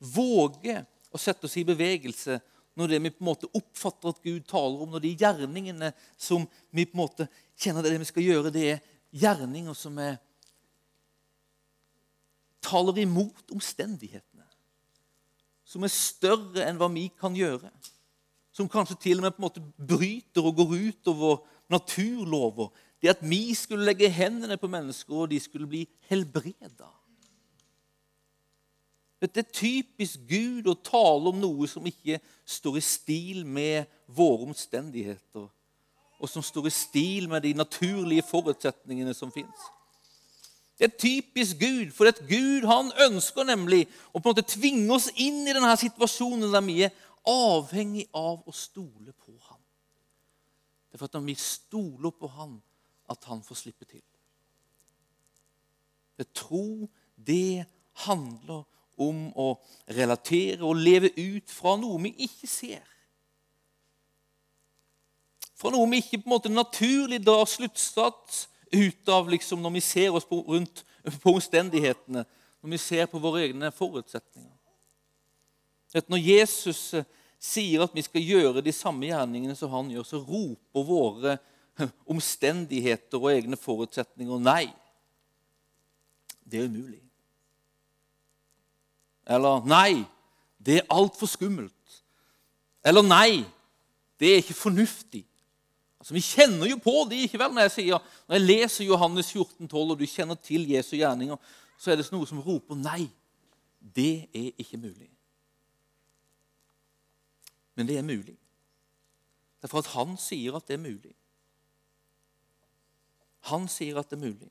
Våge 0.00 0.78
å 1.12 1.20
sette 1.20 1.46
oss 1.46 1.58
i 1.60 1.66
bevegelse 1.68 2.38
når 2.78 2.94
det 2.94 3.00
vi 3.02 3.12
på 3.12 3.20
en 3.24 3.28
måte 3.28 3.50
oppfatter 3.56 4.12
at 4.12 4.22
Gud 4.24 4.46
taler 4.48 4.80
om, 4.80 4.92
når 4.94 5.04
de 5.04 5.16
gjerningene 5.20 5.90
som 6.16 6.46
vi 6.70 6.86
på 6.88 6.96
en 6.96 7.02
måte 7.02 7.26
kjenner 7.60 7.84
det 7.84 7.92
det 7.92 8.00
vi 8.00 8.08
skal 8.08 8.24
gjøre, 8.24 8.52
det 8.54 8.66
er 8.72 8.84
gjerninger 9.20 9.76
som 9.76 9.98
er 10.00 10.16
taler 12.64 13.02
imot 13.02 13.52
omstendighetene. 13.52 14.46
Som 15.66 15.84
er 15.86 15.92
større 15.92 16.66
enn 16.66 16.78
hva 16.80 16.88
vi 16.92 17.08
kan 17.20 17.36
gjøre. 17.36 17.70
Som 18.54 18.70
kanskje 18.70 18.98
til 19.04 19.20
og 19.20 19.26
med 19.26 19.36
på 19.36 19.42
en 19.42 19.46
måte 19.46 19.64
bryter 19.76 20.46
og 20.46 20.56
går 20.58 20.76
utover 20.90 21.42
naturlover. 21.70 22.68
Det 23.02 23.08
at 23.08 23.22
vi 23.24 23.54
skulle 23.54 23.84
legge 23.84 24.10
hendene 24.12 24.56
på 24.60 24.68
mennesker, 24.68 25.14
og 25.14 25.30
de 25.30 25.40
skulle 25.40 25.68
bli 25.68 25.86
helbreda. 26.10 26.90
Det 29.20 29.36
er 29.36 29.52
typisk 29.52 30.20
Gud 30.28 30.68
å 30.70 30.78
tale 30.80 31.28
om 31.28 31.40
noe 31.40 31.68
som 31.68 31.84
ikke 31.86 32.18
står 32.48 32.78
i 32.80 32.84
stil 32.84 33.42
med 33.44 33.88
våre 34.08 34.48
omstendigheter, 34.48 35.44
og 36.20 36.28
som 36.28 36.44
står 36.44 36.70
i 36.70 36.72
stil 36.72 37.28
med 37.28 37.44
de 37.44 37.52
naturlige 37.56 38.24
forutsetningene 38.30 39.12
som 39.16 39.32
fins. 39.32 39.68
Det 40.80 40.88
er 40.88 40.96
typisk 40.96 41.58
Gud, 41.60 41.92
for 41.92 42.08
at 42.08 42.22
Gud 42.24 42.64
han 42.64 42.88
ønsker 43.04 43.44
nemlig 43.44 43.82
å 44.08 44.16
på 44.16 44.30
en 44.30 44.30
måte 44.32 44.48
tvinge 44.48 44.88
oss 44.96 45.10
inn 45.20 45.42
i 45.44 45.52
denne 45.52 45.74
situasjonen 45.76 46.48
der 46.48 46.64
vi 46.64 46.78
er 46.86 46.94
avhengig 47.28 48.06
av 48.16 48.40
å 48.48 48.54
stole 48.56 49.12
på. 49.12 49.36
Det 50.90 50.98
er 50.98 51.02
for 51.02 51.10
at 51.10 51.14
når 51.14 51.28
vi 51.28 51.36
stoler 51.38 52.10
på 52.10 52.26
ham, 52.34 52.58
at 53.10 53.24
han 53.30 53.42
får 53.46 53.54
slippe 53.54 53.86
til. 53.86 54.02
Det 56.18 56.32
tro, 56.34 56.88
det 57.14 57.64
handler 58.04 58.64
om 59.00 59.30
å 59.38 59.54
relatere 59.88 60.66
og 60.66 60.82
leve 60.82 61.12
ut 61.16 61.50
fra 61.50 61.76
noe 61.80 62.00
vi 62.02 62.12
ikke 62.26 62.50
ser. 62.50 62.84
Fra 65.56 65.72
noe 65.72 65.88
vi 65.92 66.00
ikke 66.02 66.20
på 66.20 66.28
en 66.28 66.34
måte 66.34 66.52
naturlig 66.52 67.20
drar 67.24 67.46
sluttsats 67.48 68.46
ut 68.72 69.08
av 69.12 69.30
liksom, 69.30 69.62
når 69.62 69.76
vi 69.78 69.82
ser 69.84 70.14
oss 70.16 70.26
på, 70.28 70.42
rundt 70.46 70.84
på 71.22 71.34
omstendighetene, 71.34 72.24
når 72.60 72.74
vi 72.74 72.80
ser 72.80 73.08
på 73.10 73.20
våre 73.22 73.44
egne 73.46 73.70
forutsetninger. 73.74 74.56
Når 76.06 76.20
Jesus 76.22 76.82
eh, 76.94 77.06
sier 77.40 77.86
at 77.86 77.94
vi 77.96 78.04
skal 78.04 78.24
gjøre 78.24 78.62
de 78.64 78.72
samme 78.74 79.08
gjerningene 79.08 79.56
som 79.56 79.72
han 79.72 79.88
gjør, 79.92 80.06
så 80.06 80.20
roper 80.20 80.86
våre 80.86 81.36
omstendigheter 82.12 83.20
og 83.20 83.30
egne 83.32 83.58
forutsetninger 83.58 84.42
nei. 84.44 84.66
Det 86.44 86.60
er 86.60 86.68
umulig. 86.68 87.00
Eller 89.30 89.64
nei, 89.68 90.02
det 90.58 90.80
er 90.80 90.92
altfor 90.92 91.30
skummelt. 91.30 91.74
Eller 92.84 93.04
nei, 93.06 93.44
det 94.20 94.32
er 94.32 94.42
ikke 94.42 94.56
fornuftig. 94.58 95.22
Altså, 96.00 96.14
Vi 96.16 96.24
kjenner 96.24 96.66
jo 96.66 96.80
på 96.80 97.04
det 97.08 97.22
ikke 97.26 97.38
vel, 97.40 97.54
når 97.54 97.68
jeg, 97.68 97.74
sier, 97.76 98.10
når 98.26 98.38
jeg 98.38 98.46
leser 98.48 98.88
Johannes 98.88 99.30
14, 99.32 99.68
12, 99.68 99.90
og 99.94 99.98
du 100.00 100.06
kjenner 100.08 100.38
til 100.40 100.66
Jesu 100.68 100.96
gjerninger, 100.96 101.36
så 101.80 101.92
er 101.92 102.00
det 102.00 102.08
noe 102.12 102.28
som 102.28 102.40
roper 102.44 102.76
nei. 102.76 103.04
Det 103.80 104.28
er 104.36 104.50
ikke 104.60 104.80
mulig. 104.80 105.08
Men 107.80 107.88
det 107.88 107.96
er 107.96 108.04
mulig. 108.04 108.34
Det 109.56 109.64
er 109.64 109.72
for 109.72 109.80
at 109.80 109.94
han 109.94 110.18
sier 110.20 110.52
at 110.58 110.66
det 110.68 110.74
er 110.76 110.82
mulig. 110.82 111.14
Han 113.48 113.64
sier 113.72 113.96
at 113.96 114.10
det 114.10 114.18
er 114.18 114.26
mulig. 114.26 114.50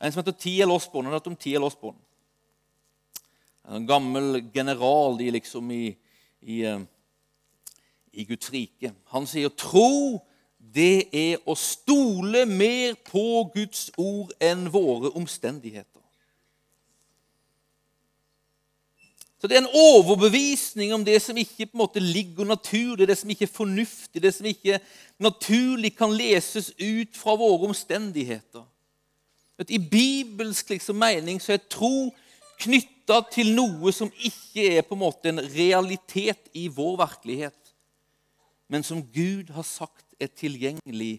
En 0.00 0.14
som 0.14 0.22
heter 0.22 0.38
T.L. 0.40 0.72
Osborne. 0.72 1.10
Han 1.10 1.12
har 1.12 1.20
hørt 1.20 1.28
om 1.28 1.36
T.L. 1.36 1.66
Osborne. 1.68 2.00
En 3.68 3.84
gammel 3.86 4.46
general 4.54 5.18
de 5.20 5.28
liksom, 5.36 5.68
i, 5.76 5.92
i, 6.40 6.62
eh, 6.64 6.80
i 8.16 8.24
Guds 8.24 8.48
rike. 8.52 8.94
Han 9.12 9.28
sier 9.28 9.52
'tro 9.52 10.24
det 10.56 11.12
er 11.12 11.36
å 11.44 11.52
stole 11.52 12.46
mer 12.48 12.96
på 13.12 13.44
Guds 13.52 13.90
ord 13.98 14.32
enn 14.40 14.70
våre 14.72 15.12
omstendigheter. 15.12 15.91
Så 19.42 19.48
Det 19.48 19.56
er 19.56 19.64
en 19.64 19.74
overbevisning 19.74 20.92
om 20.94 21.02
det 21.04 21.16
som 21.18 21.36
ikke 21.36 21.66
på 21.66 21.74
en 21.74 21.80
måte 21.80 21.98
ligger 22.00 22.46
naturlig, 22.46 23.08
det 23.08 23.16
som 23.18 23.30
ikke 23.30 23.48
er 23.48 23.50
fornuftig, 23.50 24.20
det 24.22 24.30
som 24.36 24.46
ikke 24.46 24.76
naturlig 25.18 25.96
kan 25.98 26.12
leses 26.14 26.68
ut 26.78 27.16
fra 27.18 27.34
våre 27.34 27.66
omstendigheter. 27.66 28.62
I 29.66 29.78
bibelsk 29.78 30.70
liksom, 30.70 30.94
mening 30.96 31.40
så 31.42 31.56
er 31.56 31.64
tro 31.66 32.12
knytta 32.62 33.16
til 33.34 33.50
noe 33.56 33.90
som 33.90 34.12
ikke 34.14 34.76
er 34.76 34.86
på 34.86 34.94
en 34.94 35.00
måte 35.00 35.32
en 35.32 35.42
realitet 35.42 36.46
i 36.54 36.68
vår 36.70 37.00
virkelighet, 37.00 37.72
men 38.70 38.86
som 38.86 39.00
Gud 39.02 39.50
har 39.56 39.66
sagt 39.66 40.06
er 40.22 40.30
tilgjengelig 40.30 41.16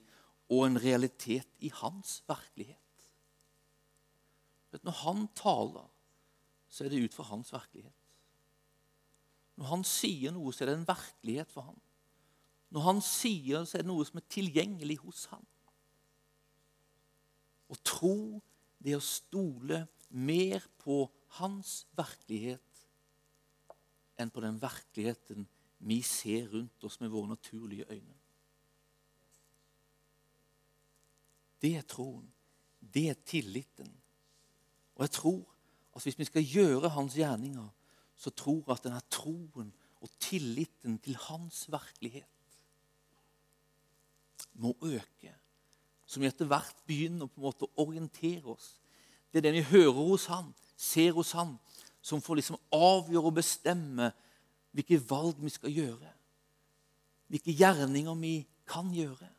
og 0.47 0.63
en 0.69 0.79
realitet 0.79 1.49
i 1.59 1.73
hans 1.81 2.21
virkelighet. 2.31 2.79
Når 4.79 4.97
han 5.03 5.27
taler, 5.35 5.91
så 6.71 6.85
er 6.85 6.95
det 6.95 7.03
ut 7.03 7.19
fra 7.19 7.27
hans 7.27 7.51
virkelighet. 7.51 7.99
Når 9.59 9.69
han 9.69 9.83
sier 9.85 10.33
noe, 10.33 10.53
så 10.53 10.63
er 10.63 10.71
det 10.71 10.77
en 10.79 10.87
virkelighet 10.87 11.51
for 11.53 11.69
ham. 11.69 11.79
Når 12.73 12.85
han 12.87 13.01
sier, 13.05 13.65
så 13.69 13.77
er 13.77 13.83
det 13.83 13.91
noe 13.91 14.05
som 14.07 14.17
er 14.17 14.29
tilgjengelig 14.33 14.97
hos 15.03 15.27
ham. 15.33 15.43
Å 17.69 17.77
tro, 17.85 18.41
det 18.81 18.95
er 18.95 19.01
å 19.01 19.05
stole 19.05 19.83
mer 20.13 20.65
på 20.81 21.05
hans 21.39 21.83
virkelighet 21.97 22.83
enn 24.21 24.29
på 24.33 24.43
den 24.43 24.59
virkeligheten 24.61 25.47
vi 25.83 25.99
ser 26.05 26.49
rundt 26.51 26.85
oss 26.85 26.99
med 27.01 27.11
våre 27.13 27.33
naturlige 27.33 27.87
øyne. 27.89 28.17
Det 31.63 31.75
er 31.79 31.87
troen. 31.87 32.25
Det 32.93 33.07
er 33.09 33.19
tilliten. 33.25 33.89
Og 34.95 35.05
jeg 35.05 35.15
tror 35.15 35.41
at 35.95 36.03
hvis 36.03 36.19
vi 36.19 36.27
skal 36.27 36.43
gjøre 36.43 36.91
hans 36.93 37.15
gjerninger, 37.17 37.69
så 38.23 38.31
tror 38.31 38.71
at 38.71 38.85
denne 38.85 39.01
troen 39.11 39.71
og 40.03 40.11
tilliten 40.21 40.95
til 41.03 41.17
hans 41.27 41.65
virkelighet 41.71 42.29
må 44.53 44.71
øke, 44.85 45.33
som 46.05 46.21
vi 46.21 46.29
etter 46.29 46.47
hvert 46.47 46.83
begynner 46.87 47.27
på 47.27 47.41
en 47.41 47.47
måte 47.47 47.67
å 47.67 47.85
orientere 47.87 48.53
oss. 48.53 48.75
Det 49.31 49.41
er 49.41 49.47
den 49.47 49.57
vi 49.57 49.65
hører 49.71 49.97
hos 49.97 50.27
han, 50.31 50.51
ser 50.77 51.15
hos 51.17 51.33
han, 51.35 51.55
som 52.03 52.21
får 52.21 52.39
liksom 52.39 52.59
avgjøre 52.75 53.31
og 53.31 53.37
bestemme 53.39 54.11
hvilke 54.75 54.99
valg 55.09 55.39
vi 55.41 55.51
skal 55.51 55.73
gjøre. 55.73 56.11
Hvilke 57.31 57.55
gjerninger 57.55 58.19
vi 58.19 58.35
kan 58.69 58.91
gjøre. 58.93 59.29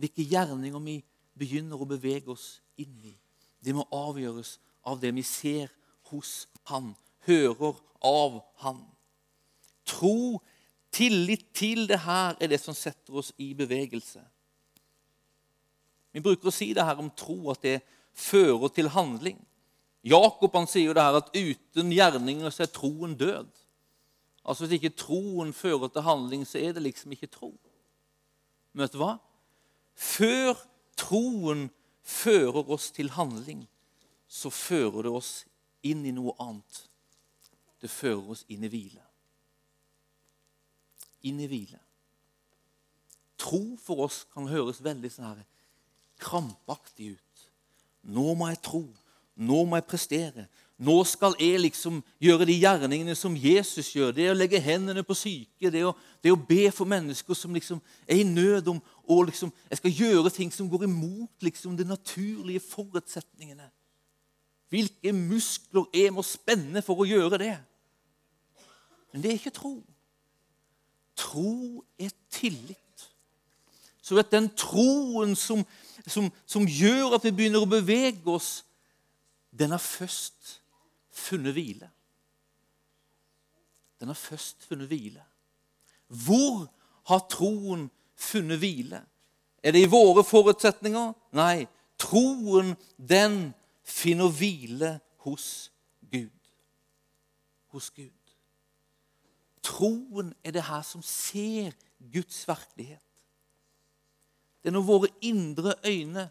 Hvilke 0.00 0.24
gjerninger 0.26 0.84
vi 0.84 1.00
begynner 1.38 1.80
å 1.80 1.88
bevege 1.88 2.32
oss 2.32 2.58
inn 2.80 2.96
i. 3.06 3.14
Det 3.60 3.76
må 3.76 3.86
avgjøres 3.94 4.56
av 4.88 5.00
det 5.00 5.12
vi 5.14 5.24
ser 5.26 5.70
hos 6.10 6.48
Han, 6.70 6.94
hører 7.26 7.78
av 8.04 8.40
Han. 8.64 8.84
Tro 9.88 10.40
Tillit 10.90 11.44
til 11.54 11.86
det 11.88 12.00
her 12.02 12.34
er 12.42 12.50
det 12.50 12.58
som 12.60 12.74
setter 12.74 13.20
oss 13.22 13.30
i 13.38 13.52
bevegelse. 13.54 14.22
Vi 16.10 16.22
bruker 16.22 16.50
å 16.50 16.54
si 16.54 16.72
det 16.74 16.82
her 16.86 16.98
om 16.98 17.12
tro, 17.14 17.38
at 17.52 17.62
det 17.62 17.78
fører 18.18 18.72
til 18.74 18.90
handling. 18.90 19.38
Jakob 20.02 20.54
han 20.56 20.66
sier 20.66 20.96
det 20.96 21.04
her 21.04 21.20
at 21.20 21.30
uten 21.36 21.92
gjerninger 21.94 22.50
så 22.50 22.64
er 22.64 22.72
troen 22.74 23.14
død. 23.14 23.50
Altså 24.42 24.66
Hvis 24.66 24.80
ikke 24.80 24.96
troen 24.98 25.52
fører 25.54 25.92
til 25.92 26.02
handling, 26.02 26.46
så 26.48 26.58
er 26.58 26.74
det 26.74 26.82
liksom 26.82 27.14
ikke 27.14 27.30
tro. 27.30 27.52
Men 28.72 28.86
vet 28.86 28.96
du 28.96 29.02
hva? 29.02 29.12
Før 29.94 30.58
troen 30.98 31.68
fører 32.02 32.66
oss 32.72 32.88
til 32.96 33.12
handling, 33.14 33.62
så 34.26 34.50
fører 34.50 35.06
det 35.06 35.14
oss 35.14 35.44
inn 35.86 36.04
i 36.06 36.14
noe 36.14 36.34
annet. 36.42 36.82
Det 37.80 37.90
fører 37.90 38.34
oss 38.34 38.44
inn 38.48 38.66
i 38.66 38.72
hvile 38.72 39.04
inn 41.26 41.40
i 41.40 41.48
hvile. 41.48 41.80
Tro 43.40 43.76
for 43.80 44.06
oss 44.06 44.24
kan 44.32 44.48
høres 44.50 44.82
veldig 44.84 45.10
sånn 45.12 45.30
her 45.30 45.44
krampaktig 46.20 47.14
ut. 47.16 47.46
Nå 48.12 48.34
må 48.36 48.50
jeg 48.50 48.60
tro. 48.64 48.82
Nå 49.40 49.62
må 49.64 49.78
jeg 49.78 49.88
prestere. 49.88 50.44
Nå 50.80 50.98
skal 51.08 51.34
jeg 51.40 51.60
liksom 51.60 51.98
gjøre 52.20 52.46
de 52.48 52.56
gjerningene 52.60 53.14
som 53.16 53.36
Jesus 53.36 53.90
gjør. 53.94 54.12
Det 54.16 54.28
å 54.30 54.36
legge 54.36 54.60
hendene 54.60 55.04
på 55.04 55.16
syke, 55.16 55.72
det 55.72 55.82
å, 55.88 55.94
det 56.24 56.32
å 56.32 56.40
be 56.40 56.68
for 56.72 56.88
mennesker 56.88 57.36
som 57.36 57.56
liksom 57.56 57.80
er 58.06 58.20
i 58.20 58.28
nød. 58.28 58.68
om, 58.68 58.80
og 59.08 59.26
liksom, 59.28 59.52
Jeg 59.68 59.80
skal 59.80 59.96
gjøre 60.02 60.32
ting 60.32 60.52
som 60.52 60.68
går 60.68 60.84
imot 60.88 61.44
liksom, 61.44 61.76
de 61.76 61.88
naturlige 61.88 62.60
forutsetningene. 62.64 63.70
Hvilke 64.70 65.12
muskler 65.12 65.88
jeg 65.94 66.12
må 66.14 66.22
spenne 66.26 66.82
for 66.86 67.02
å 67.02 67.08
gjøre 67.08 67.40
det? 67.42 67.56
Men 69.10 69.22
det 69.22 69.32
er 69.32 69.40
ikke 69.40 69.54
tro. 69.54 69.74
Tro 71.18 71.84
er 71.98 72.12
tillit. 72.30 72.76
Så 74.00 74.18
at 74.18 74.30
den 74.32 74.48
troen 74.58 75.34
som, 75.36 75.64
som, 76.06 76.30
som 76.46 76.66
gjør 76.66 77.16
at 77.18 77.26
vi 77.26 77.34
begynner 77.34 77.62
å 77.62 77.70
bevege 77.70 78.30
oss, 78.30 78.60
den 79.50 79.74
har 79.74 79.82
først 79.82 80.60
funnet 81.10 81.54
hvile. 81.54 81.90
Den 84.00 84.08
har 84.08 84.18
først 84.18 84.64
funnet 84.68 84.88
hvile. 84.88 85.22
Hvor 86.06 86.64
har 87.10 87.26
troen 87.30 87.88
funnet 88.16 88.58
hvile? 88.62 89.02
Er 89.62 89.74
det 89.74 89.84
i 89.84 89.90
våre 89.90 90.24
forutsetninger? 90.24 91.12
Nei. 91.36 91.66
Troen, 92.00 92.72
den 92.96 93.50
finner 93.90 94.30
hvile 94.32 94.94
hos 95.24 95.70
Gud. 96.12 96.50
Hos 97.74 97.90
Gud. 97.94 98.16
Troen 99.62 100.32
er 100.44 100.54
det 100.56 100.64
her 100.66 100.82
som 100.86 101.02
ser 101.04 101.76
Guds 102.12 102.42
virkelighet. 102.48 103.04
Det 104.60 104.70
er 104.70 104.76
når 104.76 104.86
våre 104.88 105.10
indre 105.24 105.74
øyne 105.86 106.28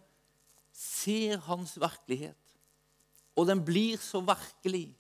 ser 0.74 1.42
hans 1.50 1.76
virkelighet, 1.82 2.38
og 3.36 3.48
den 3.48 3.62
blir 3.66 3.98
så 4.02 4.22
virkelig 4.22 4.96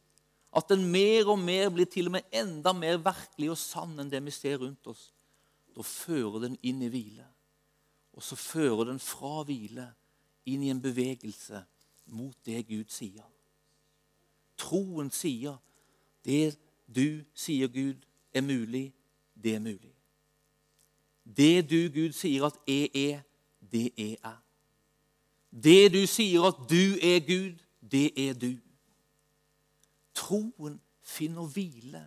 at 0.55 0.69
den 0.71 0.85
mer 0.91 1.29
og 1.29 1.39
mer 1.39 1.69
blir 1.69 1.85
til 1.89 2.09
og 2.09 2.17
med 2.17 2.29
enda 2.33 2.73
mer 2.73 2.97
virkelig 3.05 3.51
og 3.53 3.59
sann 3.61 3.99
enn 4.01 4.09
det 4.09 4.21
vi 4.25 4.33
ser 4.33 4.57
rundt 4.61 4.87
oss. 4.89 5.09
Da 5.75 5.85
fører 5.85 6.47
den 6.47 6.55
inn 6.65 6.81
i 6.81 6.89
hvile. 6.89 7.25
Og 8.17 8.25
så 8.25 8.35
fører 8.39 8.89
den 8.89 8.99
fra 8.99 9.43
hvile 9.45 9.85
inn 10.49 10.63
i 10.65 10.71
en 10.73 10.81
bevegelse 10.81 11.61
mot 12.11 12.35
det 12.45 12.67
Gud 12.67 12.89
sier. 12.93 13.25
Troen 14.59 15.11
sier 15.11 15.57
det 16.25 16.57
du 16.89 17.23
sier, 17.33 17.67
Gud, 17.67 18.01
er 18.33 18.41
mulig, 18.41 18.93
det 19.33 19.55
er 19.55 19.59
mulig. 19.59 19.93
Det 21.23 21.69
du, 21.69 21.89
Gud, 21.93 22.13
sier 22.17 22.45
at 22.49 22.57
jeg 22.67 22.89
er, 22.95 23.21
det 23.61 23.91
er 23.97 24.15
jeg. 24.15 24.37
Det 25.49 25.91
du 25.93 26.01
sier 26.09 26.49
at 26.49 26.57
du 26.69 26.97
er 27.01 27.19
Gud, 27.25 27.61
det 27.81 28.09
er 28.17 28.33
du. 28.37 28.53
Troen 30.17 30.79
finner 31.05 31.47
hvile 31.49 32.03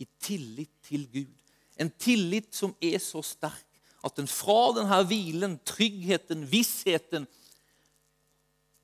i 0.00 0.06
tillit 0.20 0.72
til 0.86 1.06
Gud. 1.12 1.34
En 1.80 1.90
tillit 1.98 2.54
som 2.54 2.74
er 2.82 2.98
så 3.02 3.22
sterk 3.26 3.66
at 4.04 4.16
den 4.16 4.28
fra 4.30 4.70
denne 4.76 5.02
hvilen, 5.04 5.58
tryggheten, 5.66 6.46
vissheten 6.50 7.26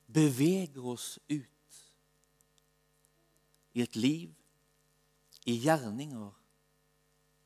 beveger 0.06 0.84
oss 0.86 1.18
ut 1.28 1.82
i 3.76 3.82
et 3.84 3.96
liv, 3.96 4.32
i 5.46 5.54
gjerninger 5.62 6.32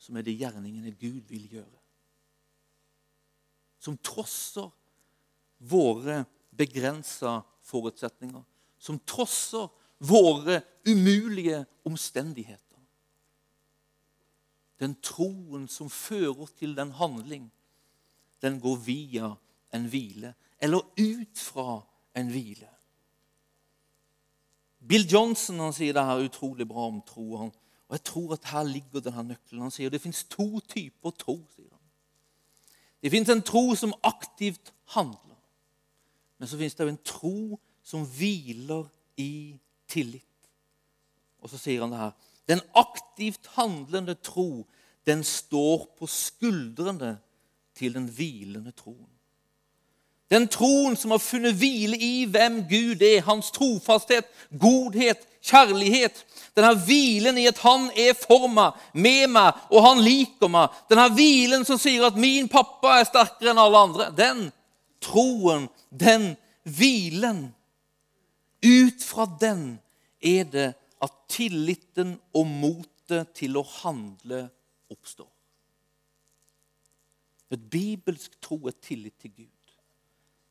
som 0.01 0.17
er 0.17 0.25
de 0.25 0.37
gjerningene 0.41 0.95
Gud 0.97 1.27
vil 1.29 1.49
gjøre. 1.51 1.81
Som 3.81 3.99
trosser 4.05 4.71
våre 5.59 6.23
begrensa 6.57 7.41
forutsetninger. 7.69 8.43
Som 8.81 9.01
trosser 9.05 9.69
våre 10.01 10.63
umulige 10.89 11.65
omstendigheter. 11.85 12.79
Den 14.81 14.97
troen 15.05 15.67
som 15.69 15.91
fører 15.93 16.49
til 16.57 16.73
den 16.77 16.95
handling, 16.97 17.51
den 18.41 18.57
går 18.61 18.79
via 18.81 19.35
en 19.77 19.89
hvile, 19.93 20.33
eller 20.61 20.87
ut 20.97 21.39
fra 21.39 21.83
en 22.17 22.31
hvile. 22.31 22.69
Bill 24.89 25.07
Johnson 25.13 25.61
han 25.61 25.75
sier 25.77 25.95
det 25.95 26.05
her 26.05 26.25
utrolig 26.25 26.67
bra 26.69 26.87
om 26.89 27.03
tro. 27.07 27.37
Han, 27.37 27.53
og 27.89 27.97
Jeg 27.97 28.05
tror 28.05 28.33
at 28.33 28.49
her 28.53 28.65
ligger 28.65 29.05
denne 29.05 29.29
nøkkelen. 29.33 29.63
Han 29.63 29.75
sier 29.75 29.91
det 29.91 30.01
fins 30.01 30.25
to 30.25 30.61
typer 30.61 31.11
tro. 31.11 31.37
sier 31.55 31.69
han. 31.71 31.79
Det 33.03 33.11
fins 33.11 33.29
en 33.29 33.43
tro 33.43 33.75
som 33.75 33.95
aktivt 34.03 34.73
handler. 34.97 35.37
Men 36.39 36.49
så 36.49 36.59
fins 36.59 36.75
det 36.75 36.89
en 36.89 37.05
tro 37.05 37.61
som 37.83 38.05
hviler 38.07 38.89
i 39.17 39.59
tillit. 39.89 40.27
Og 41.41 41.51
så 41.51 41.59
sier 41.59 41.81
han 41.85 41.93
det 41.93 42.01
her. 42.01 42.13
Den 42.49 42.61
aktivt 42.75 43.47
handlende 43.57 44.15
tro, 44.15 44.67
den 45.07 45.25
står 45.25 45.87
på 45.99 46.07
skuldrene 46.07 47.19
til 47.75 47.95
den 47.95 48.09
hvilende 48.09 48.73
troen. 48.73 49.20
Den 50.31 50.47
troen 50.49 50.95
som 50.97 51.11
har 51.11 51.23
funnet 51.23 51.57
hvile 51.59 51.99
i 51.99 52.25
hvem 52.31 52.63
Gud 52.71 53.03
er, 53.03 53.25
hans 53.27 53.51
trofasthet, 53.51 54.29
godhet, 54.55 55.25
kjærlighet. 55.43 56.23
Denne 56.55 56.75
hvilen 56.87 57.39
i 57.39 57.49
at 57.51 57.59
han 57.65 57.89
er 57.99 58.15
for 58.19 58.47
meg, 58.51 58.79
med 58.95 59.27
meg, 59.35 59.59
og 59.75 59.83
han 59.89 60.03
liker 60.05 60.51
meg. 60.53 60.77
Denne 60.91 61.09
hvilen 61.17 61.67
som 61.67 61.79
sier 61.83 62.07
at 62.07 62.19
'min 62.19 62.49
pappa 62.49 63.01
er 63.01 63.09
sterkere 63.09 63.51
enn 63.51 63.63
alle 63.63 63.83
andre'. 63.87 64.11
Den 64.15 64.53
troen, 65.01 65.69
den 65.91 66.37
hvilen. 66.63 67.55
Ut 68.63 69.03
fra 69.03 69.27
den 69.41 69.81
er 70.23 70.45
det 70.45 70.75
at 71.03 71.13
tilliten 71.29 72.21
og 72.35 72.47
motet 72.47 73.35
til 73.35 73.57
å 73.57 73.67
handle 73.83 74.51
oppstår. 74.93 75.31
Et 77.51 77.71
bibelsk 77.71 78.37
tro 78.43 78.61
er 78.69 78.77
tillit 78.83 79.17
til 79.19 79.33
Gud. 79.35 79.60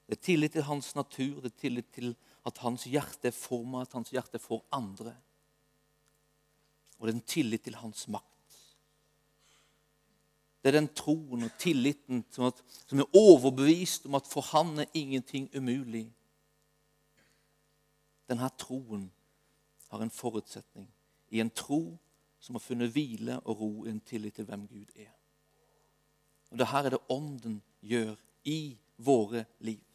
Det 0.10 0.15
er 0.17 0.26
tillit 0.26 0.56
til 0.56 0.65
hans 0.65 0.95
natur, 0.98 1.36
det 1.43 1.52
er 1.52 1.62
tillit 1.62 1.89
til 1.93 2.15
at 2.50 2.58
hans 2.63 2.88
hjerte 2.89 3.30
er 3.30 3.36
for 3.36 3.62
meg, 3.62 3.84
at 3.86 3.93
hans 3.93 4.10
hjerte 4.10 4.39
er 4.39 4.41
for 4.41 4.63
andre. 4.74 5.12
Og 6.98 7.06
det 7.06 7.12
er 7.13 7.17
en 7.19 7.28
tillit 7.30 7.62
til 7.67 7.78
hans 7.78 8.08
makt. 8.10 8.56
Det 10.63 10.72
er 10.72 10.80
den 10.80 10.89
troen 10.98 11.45
og 11.45 11.52
tilliten 11.62 12.24
som, 12.34 12.48
at, 12.50 12.58
som 12.89 13.00
er 13.04 13.15
overbevist 13.15 14.10
om 14.10 14.17
at 14.17 14.26
for 14.28 14.50
han 14.50 14.82
er 14.82 14.89
ingenting 14.98 15.45
umulig. 15.54 16.08
Denne 18.26 18.50
troen 18.58 19.06
har 19.93 20.02
en 20.02 20.13
forutsetning 20.13 20.89
i 21.30 21.39
en 21.39 21.54
tro 21.54 21.84
som 22.41 22.58
har 22.58 22.65
funnet 22.65 22.89
hvile 22.98 23.38
og 23.45 23.62
ro 23.62 23.69
i 23.86 23.93
en 23.93 24.02
tillit 24.02 24.41
til 24.41 24.50
hvem 24.50 24.65
Gud 24.74 24.89
er. 24.98 25.13
Og 26.50 26.58
det 26.58 26.67
her 26.74 26.89
er 26.89 26.98
det 26.98 27.06
Ånden 27.13 27.62
gjør 27.86 28.17
i 28.50 28.74
våre 28.98 29.45
liv. 29.60 29.86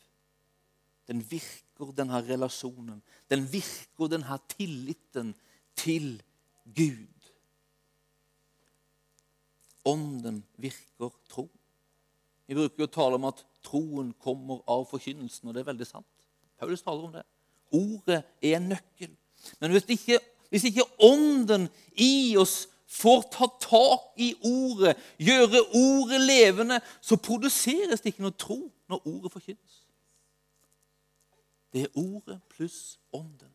Den 1.09 1.25
virker, 1.31 1.93
denne 1.97 2.21
relasjonen. 2.29 3.03
Den 3.31 3.45
virker, 3.53 4.09
denne 4.09 4.39
tilliten 4.49 5.35
til 5.77 6.23
Gud. 6.65 7.31
Ånden 9.85 10.45
virker 10.57 11.13
tro. 11.29 11.49
Vi 12.47 12.57
bruker 12.57 12.85
jo 12.85 12.89
å 12.89 12.93
tale 12.93 13.19
om 13.19 13.27
at 13.29 13.43
troen 13.65 14.13
kommer 14.21 14.61
av 14.69 14.87
forkynnelsen, 14.89 15.49
og 15.49 15.55
det 15.55 15.65
er 15.65 15.71
veldig 15.73 15.89
sant. 15.89 16.09
Paulus 16.61 16.85
taler 16.85 17.09
om 17.09 17.13
det. 17.13 17.25
Ordet 17.75 18.23
er 18.41 18.59
en 18.59 18.71
nøkkel. 18.73 19.13
Men 19.61 19.75
hvis 19.75 19.89
ikke, 19.97 20.21
hvis 20.53 20.69
ikke 20.71 20.87
ånden 21.05 21.69
i 22.01 22.37
oss 22.41 22.65
får 22.95 23.25
ta 23.35 23.49
tak 23.61 24.21
i 24.23 24.31
ordet, 24.47 24.95
gjøre 25.19 25.65
ordet 25.75 26.21
levende, 26.21 26.81
så 27.01 27.19
produseres 27.21 28.01
det 28.01 28.13
ikke 28.13 28.25
noe 28.25 28.37
tro 28.39 28.61
når 28.89 29.09
ordet 29.09 29.33
forkynnes. 29.35 29.81
Det 31.75 31.83
er 31.83 31.99
ordet 31.99 32.39
pluss 32.55 33.01
ånden. 33.13 33.51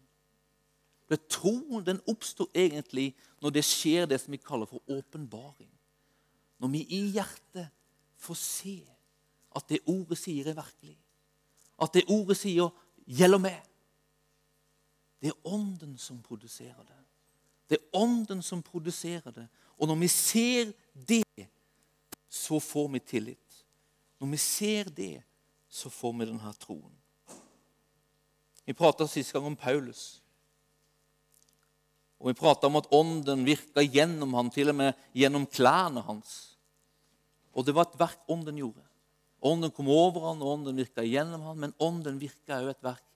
Det 1.09 1.21
Troen 1.31 1.85
den 1.85 2.01
oppstår 2.07 2.49
egentlig 2.53 3.13
når 3.41 3.53
det 3.55 3.63
skjer 3.65 4.05
det 4.05 4.19
som 4.21 4.35
vi 4.35 4.41
kaller 4.43 4.67
for 4.69 4.83
åpenbaring. 4.91 5.71
Når 6.59 6.73
vi 6.75 6.83
i 6.83 6.99
hjertet 7.15 7.69
får 8.19 8.37
se 8.37 8.77
at 9.55 9.65
det 9.71 9.79
ordet 9.87 10.19
sier, 10.19 10.51
er 10.51 10.57
virkelig. 10.59 10.97
At 11.81 11.95
det 11.95 12.05
ordet 12.11 12.37
sier, 12.37 12.69
gjelder 13.07 13.41
meg. 13.41 13.63
Det 15.19 15.31
er 15.31 15.47
ånden 15.47 15.97
som 15.97 16.19
produserer 16.21 16.83
det. 16.83 16.99
Det 17.69 17.79
er 17.79 17.97
ånden 17.97 18.43
som 18.45 18.61
produserer 18.63 19.31
det. 19.31 19.47
Og 19.79 19.87
når 19.87 19.95
vi 20.03 20.07
ser 20.11 20.71
det, 20.93 21.47
så 22.29 22.59
får 22.59 22.87
vi 22.87 22.99
tillit. 22.99 23.65
Når 24.19 24.27
vi 24.27 24.37
ser 24.37 24.83
det, 24.83 25.23
så 25.69 25.89
får 25.89 26.13
vi 26.13 26.25
denne 26.25 26.53
troen. 26.59 26.93
Vi 28.69 28.73
prata 28.77 29.07
sist 29.09 29.33
gang 29.33 29.47
om 29.49 29.55
Paulus. 29.57 30.19
Og 32.21 32.27
Vi 32.29 32.35
prata 32.37 32.67
om 32.67 32.75
at 32.77 32.91
ånden 32.93 33.41
virka 33.47 33.81
gjennom 33.81 34.35
ham, 34.37 34.51
til 34.53 34.69
og 34.69 34.77
med 34.77 34.99
gjennom 35.17 35.47
klærne 35.49 36.03
hans. 36.05 36.35
Og 37.57 37.65
det 37.65 37.73
var 37.73 37.87
et 37.87 37.97
verk 37.97 38.29
ånden 38.29 38.59
gjorde. 38.61 38.85
Ånden 39.41 39.73
kom 39.73 39.89
over 39.89 40.27
ham, 40.27 40.43
og 40.43 40.53
ånden 40.53 40.77
virka 40.77 41.01
gjennom 41.01 41.47
ham, 41.47 41.57
men 41.63 41.73
ånden 41.81 42.21
virka 42.21 42.59
òg 42.59 42.69
et 42.75 42.85
verk 42.91 43.07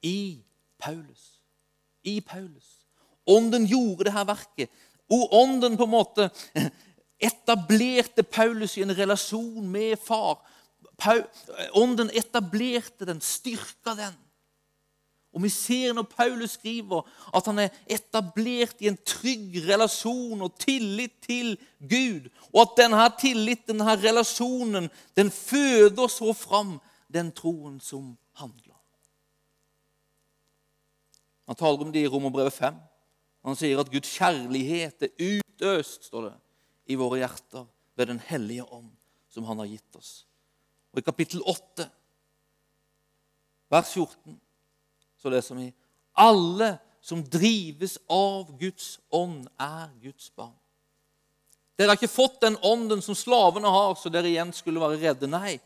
i 0.00 0.40
Paulus. 0.80 1.28
I 2.08 2.16
Paulus. 2.24 2.72
Ånden 3.28 3.68
gjorde 3.68 4.08
det 4.08 4.16
her 4.16 4.24
verket. 4.32 4.82
Og 5.12 5.28
ånden 5.42 5.76
på 5.76 5.90
en 5.90 5.96
måte 5.98 6.30
etablerte 7.28 8.24
Paulus 8.24 8.80
i 8.80 8.88
en 8.88 8.96
relasjon 8.96 9.68
med 9.76 10.00
far. 10.00 10.40
Ånden 11.76 12.08
etablerte 12.16 13.04
den, 13.04 13.20
styrka 13.20 13.98
den. 14.06 14.22
Og 15.32 15.42
vi 15.42 15.48
ser 15.48 15.94
når 15.96 16.04
Paulus 16.12 16.58
skriver 16.58 17.06
at 17.32 17.46
han 17.48 17.62
er 17.62 17.76
etablert 17.90 18.82
i 18.84 18.90
en 18.90 18.98
trygg 19.06 19.56
relasjon 19.64 20.44
og 20.44 20.58
tillit 20.60 21.14
til 21.24 21.54
Gud. 21.80 22.28
Og 22.52 22.60
at 22.66 22.76
denne 22.82 23.06
tilliten, 23.20 23.78
denne 23.78 23.96
relasjonen, 23.96 24.90
den 25.16 25.30
føder 25.32 26.12
så 26.12 26.34
fram 26.36 26.76
den 27.12 27.32
troen 27.32 27.80
som 27.80 28.12
handler. 28.36 28.76
Han 31.48 31.56
taler 31.56 31.86
om 31.86 31.92
det 31.92 32.04
i 32.04 32.12
Romerbrevet 32.12 32.52
5. 32.52 32.76
Han 33.48 33.58
sier 33.58 33.80
at 33.80 33.90
Guds 33.90 34.12
kjærlighet 34.12 35.08
er 35.08 35.16
utøst 35.16 36.06
står 36.10 36.28
det, 36.28 36.36
i 36.92 36.98
våre 36.98 37.22
hjerter 37.22 37.66
ved 37.96 38.06
Den 38.06 38.20
hellige 38.20 38.64
ånd, 38.72 38.90
som 39.28 39.44
han 39.48 39.58
har 39.58 39.70
gitt 39.70 39.96
oss. 39.96 40.26
Og 40.92 41.00
I 41.00 41.08
kapittel 41.08 41.42
8, 41.48 41.88
vers 43.72 43.92
14 43.96 44.36
så 45.22 45.30
leser 45.30 45.58
vi 45.58 45.68
alle 46.18 46.74
som 47.02 47.22
drives 47.24 47.96
av 48.10 48.50
Guds 48.58 48.98
ånd, 49.10 49.46
er 49.58 49.90
Guds 50.02 50.30
barn. 50.34 50.54
Dere 51.78 51.94
har 51.94 51.98
ikke 51.98 52.10
fått 52.10 52.40
den 52.42 52.58
ånden 52.62 53.02
som 53.02 53.16
slavene 53.16 53.70
har, 53.72 53.94
så 53.98 54.10
dere 54.12 54.30
igjen 54.30 54.52
skulle 54.54 54.82
være 54.82 55.00
redde. 55.00 55.30
Nei, 55.30 55.56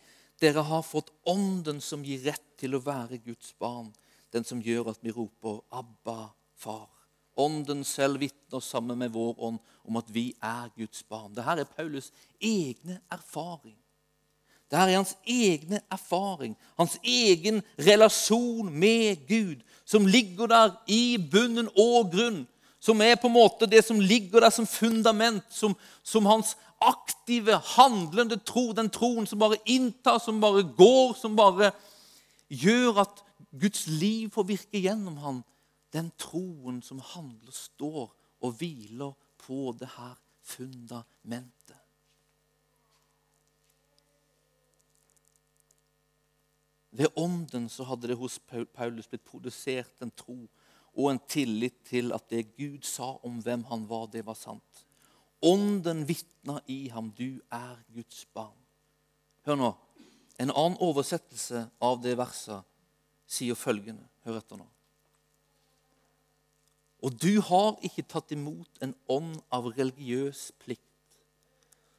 dere 0.40 0.64
har 0.64 0.84
fått 0.86 1.10
ånden 1.28 1.80
som 1.84 2.04
gir 2.06 2.22
rett 2.28 2.44
til 2.60 2.76
å 2.76 2.82
være 2.84 3.18
Guds 3.24 3.52
barn. 3.60 3.90
Den 4.32 4.46
som 4.46 4.62
gjør 4.62 4.92
at 4.92 5.00
vi 5.02 5.12
roper 5.12 5.60
'Abba, 5.70 6.32
far'. 6.56 6.92
Ånden 7.36 7.84
selv 7.84 8.20
vitner 8.20 8.60
sammen 8.60 8.98
med 8.98 9.12
vår 9.12 9.34
ånd 9.38 9.58
om 9.84 9.96
at 9.96 10.08
vi 10.08 10.34
er 10.42 10.70
Guds 10.76 11.02
barn. 11.02 11.34
Dette 11.34 11.60
er 11.60 11.64
Paulus' 11.64 12.12
egne 12.40 13.00
erfaring. 13.12 13.76
Det 14.70 14.78
er 14.78 14.96
hans 14.96 15.14
egne 15.26 15.80
erfaring, 15.92 16.56
hans 16.78 16.96
egen 17.04 17.62
relasjon 17.78 18.70
med 18.72 19.26
Gud, 19.28 19.62
som 19.86 20.06
ligger 20.06 20.50
der 20.50 20.72
i 20.90 21.16
bunnen 21.30 21.68
og 21.78 22.10
grunn. 22.12 22.44
Som 22.82 23.00
er 23.02 23.16
på 23.18 23.30
en 23.30 23.34
måte 23.34 23.66
det 23.70 23.84
som 23.86 24.00
ligger 24.00 24.42
der 24.42 24.50
som 24.54 24.66
fundament, 24.66 25.44
som, 25.50 25.74
som 26.02 26.26
hans 26.26 26.56
aktive, 26.82 27.60
handlende 27.76 28.38
tro. 28.46 28.72
Den 28.76 28.90
troen 28.90 29.26
som 29.26 29.40
bare 29.42 29.58
inntar, 29.64 30.18
som 30.22 30.40
bare 30.42 30.66
går, 30.76 31.14
som 31.18 31.38
bare 31.38 31.72
gjør 32.50 33.02
at 33.06 33.22
Guds 33.56 33.86
liv 33.86 34.30
får 34.34 34.48
virke 34.50 34.82
gjennom 34.82 35.16
ham. 35.22 35.42
Den 35.94 36.10
troen 36.20 36.82
som 36.84 37.00
handler, 37.14 37.54
står 37.54 38.10
og 38.42 38.58
hviler 38.58 39.14
på 39.46 39.72
det 39.78 39.88
her 39.96 40.16
fundamentet. 40.46 41.55
Ved 46.96 47.12
ånden 47.16 47.68
så 47.68 47.84
hadde 47.84 48.08
det 48.08 48.16
hos 48.16 48.38
Paulus 48.48 49.08
blitt 49.10 49.24
produsert 49.28 50.00
en 50.00 50.12
tro 50.16 50.38
og 50.96 51.10
en 51.10 51.20
tillit 51.28 51.76
til 51.84 52.14
at 52.16 52.24
det 52.32 52.54
Gud 52.56 52.86
sa 52.88 53.10
om 53.26 53.42
hvem 53.44 53.66
han 53.68 53.84
var, 53.90 54.06
det 54.08 54.22
var 54.24 54.38
sant. 54.38 54.84
Ånden 55.44 56.06
vitna 56.08 56.56
i 56.72 56.86
ham. 56.88 57.10
Du 57.12 57.42
er 57.52 57.76
Guds 57.92 58.24
barn. 58.32 58.56
Hør 59.44 59.60
nå. 59.60 59.68
En 60.40 60.52
annen 60.52 60.78
oversettelse 60.80 61.66
av 61.84 62.00
det 62.04 62.16
verset 62.16 62.64
sier 63.28 63.58
følgende. 63.58 64.08
Hør 64.24 64.40
etter 64.40 64.62
nå. 64.62 64.64
Og 67.04 67.12
du 67.20 67.42
har 67.44 67.76
ikke 67.84 68.06
tatt 68.08 68.32
imot 68.32 68.80
en 68.80 68.96
ånd 69.12 69.36
av 69.52 69.68
religiøs 69.76 70.48
plikt 70.64 70.82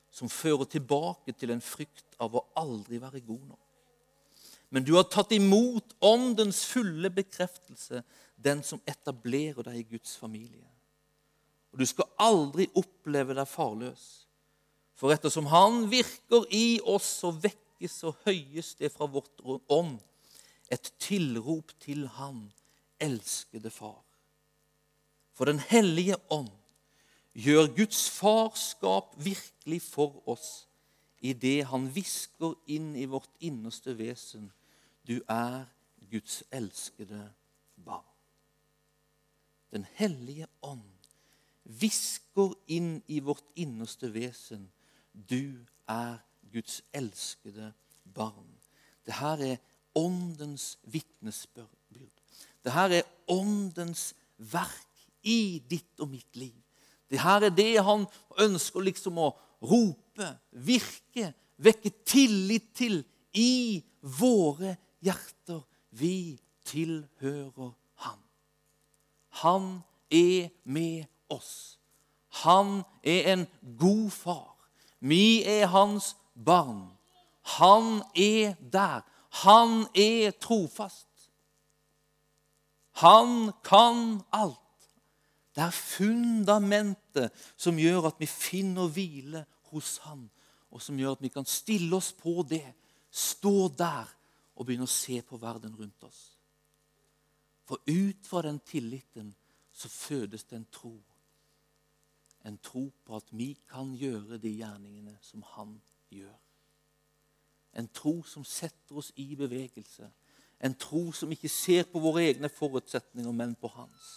som 0.09 0.31
fører 0.31 0.65
tilbake 0.65 1.37
til 1.37 1.53
en 1.53 1.61
frykt 1.61 2.17
av 2.17 2.33
å 2.33 2.47
aldri 2.57 2.97
være 2.97 3.21
god 3.21 3.45
nok 3.53 3.66
men 4.69 4.83
du 4.83 4.93
har 4.97 5.07
tatt 5.07 5.31
imot 5.31 5.95
åndens 6.03 6.65
fulle 6.67 7.09
bekreftelse, 7.13 8.03
den 8.35 8.63
som 8.63 8.81
etablerer 8.85 9.63
deg 9.63 9.79
i 9.79 9.87
Guds 9.95 10.17
familie. 10.19 10.67
Og 11.71 11.79
Du 11.79 11.85
skal 11.87 12.09
aldri 12.19 12.67
oppleve 12.75 13.35
deg 13.37 13.47
farløs. 13.47 14.27
For 14.97 15.13
ettersom 15.13 15.47
Han 15.51 15.85
virker 15.91 16.45
i 16.51 16.79
oss, 16.83 17.21
så 17.21 17.31
vekkes 17.31 18.03
og 18.09 18.19
høyes 18.25 18.75
det 18.75 18.91
fra 18.91 19.07
vårt 19.07 19.41
ånd 19.69 19.99
et 20.73 20.91
tilrop 20.99 21.71
til 21.79 22.07
Han, 22.17 22.49
elskede 22.99 23.71
Far. 23.71 24.03
For 25.33 25.45
Den 25.45 25.59
hellige 25.59 26.17
ånd 26.29 26.51
gjør 27.37 27.69
Guds 27.77 28.09
farskap 28.09 29.13
virkelig 29.21 29.81
for 29.85 30.23
oss 30.27 30.66
idet 31.21 31.65
Han 31.65 31.87
hvisker 31.91 32.53
inn 32.67 32.95
i 32.95 33.05
vårt 33.05 33.31
innerste 33.39 33.97
vesen 33.97 34.51
du 35.07 35.21
er 35.29 35.65
Guds 36.11 36.43
elskede 36.51 37.33
barn. 37.85 38.03
Den 39.71 39.85
hellige 39.95 40.47
ånd 40.61 40.83
hvisker 41.63 42.53
inn 42.67 43.01
i 43.07 43.19
vårt 43.19 43.47
innerste 43.55 44.09
vesen. 44.13 44.69
Du 45.13 45.63
er 45.87 46.19
Guds 46.51 46.81
elskede 46.95 47.73
barn. 48.03 48.51
Dette 49.07 49.51
er 49.51 49.57
åndens 49.95 50.77
vitnesbyrd. 50.83 51.71
Dette 52.63 52.87
er 52.99 53.07
åndens 53.31 54.13
verk 54.37 55.07
i 55.23 55.63
ditt 55.69 55.99
og 55.99 56.11
mitt 56.11 56.35
liv. 56.35 56.55
Dette 57.07 57.35
er 57.47 57.55
det 57.55 57.83
han 57.83 58.05
ønsker 58.39 58.83
liksom 58.83 59.19
å 59.23 59.31
rope, 59.63 60.06
virke, 60.51 61.31
vekke 61.57 61.91
tillit 62.05 62.71
til 62.77 63.01
i 63.37 63.83
våre 64.01 64.75
hjerter. 65.03 65.63
Vi 65.97 66.37
tilhører 66.67 67.73
Han. 68.03 68.19
Han 69.41 69.65
er 70.11 70.49
med 70.63 71.05
oss. 71.29 71.79
Han 72.43 72.83
er 73.03 73.33
en 73.33 73.47
god 73.79 74.09
far. 74.11 74.55
Vi 74.99 75.43
er 75.43 75.67
hans 75.67 76.15
barn. 76.35 76.91
Han 77.57 78.01
er 78.15 78.55
der. 78.71 79.01
Han 79.43 79.85
er 79.95 80.31
trofast. 80.41 81.07
Han 82.91 83.51
kan 83.63 84.21
alt. 84.33 84.59
Det 85.55 85.63
er 85.63 85.73
fundamentet 85.73 87.33
som 87.57 87.79
gjør 87.81 88.11
at 88.11 88.19
vi 88.21 88.27
finner 88.29 88.89
hvile 88.93 89.45
hos 89.71 89.97
Han, 90.05 90.29
og 90.71 90.81
som 90.81 90.97
gjør 90.99 91.15
at 91.15 91.23
vi 91.23 91.31
kan 91.31 91.45
stille 91.47 91.95
oss 91.95 92.11
på 92.13 92.43
det, 92.49 92.65
stå 93.11 93.67
der 93.77 94.09
og 94.55 94.65
begynne 94.65 94.87
å 94.87 94.91
se 94.91 95.21
på 95.25 95.39
verden 95.39 95.75
rundt 95.77 96.03
oss. 96.03 96.21
For 97.67 97.79
ut 97.87 98.27
fra 98.27 98.41
den 98.45 98.59
tilliten 98.59 99.33
så 99.73 99.89
fødes 99.89 100.43
det 100.43 100.57
en 100.57 100.67
tro. 100.71 100.95
En 102.45 102.57
tro 102.63 102.87
på 103.05 103.15
at 103.15 103.31
vi 103.31 103.53
kan 103.69 103.91
gjøre 103.95 104.39
de 104.41 104.53
gjerningene 104.59 105.17
som 105.21 105.43
han 105.55 105.75
gjør. 106.09 106.35
En 107.77 107.89
tro 107.93 108.21
som 108.23 108.45
setter 108.47 108.97
oss 108.97 109.11
i 109.15 109.35
bevegelse. 109.35 110.07
En 110.63 110.73
tro 110.73 111.11
som 111.13 111.31
ikke 111.31 111.51
ser 111.51 111.85
på 111.91 111.99
våre 112.01 112.23
egne 112.25 112.49
forutsetninger, 112.49 113.31
men 113.31 113.53
på 113.55 113.69
hans. 113.75 114.07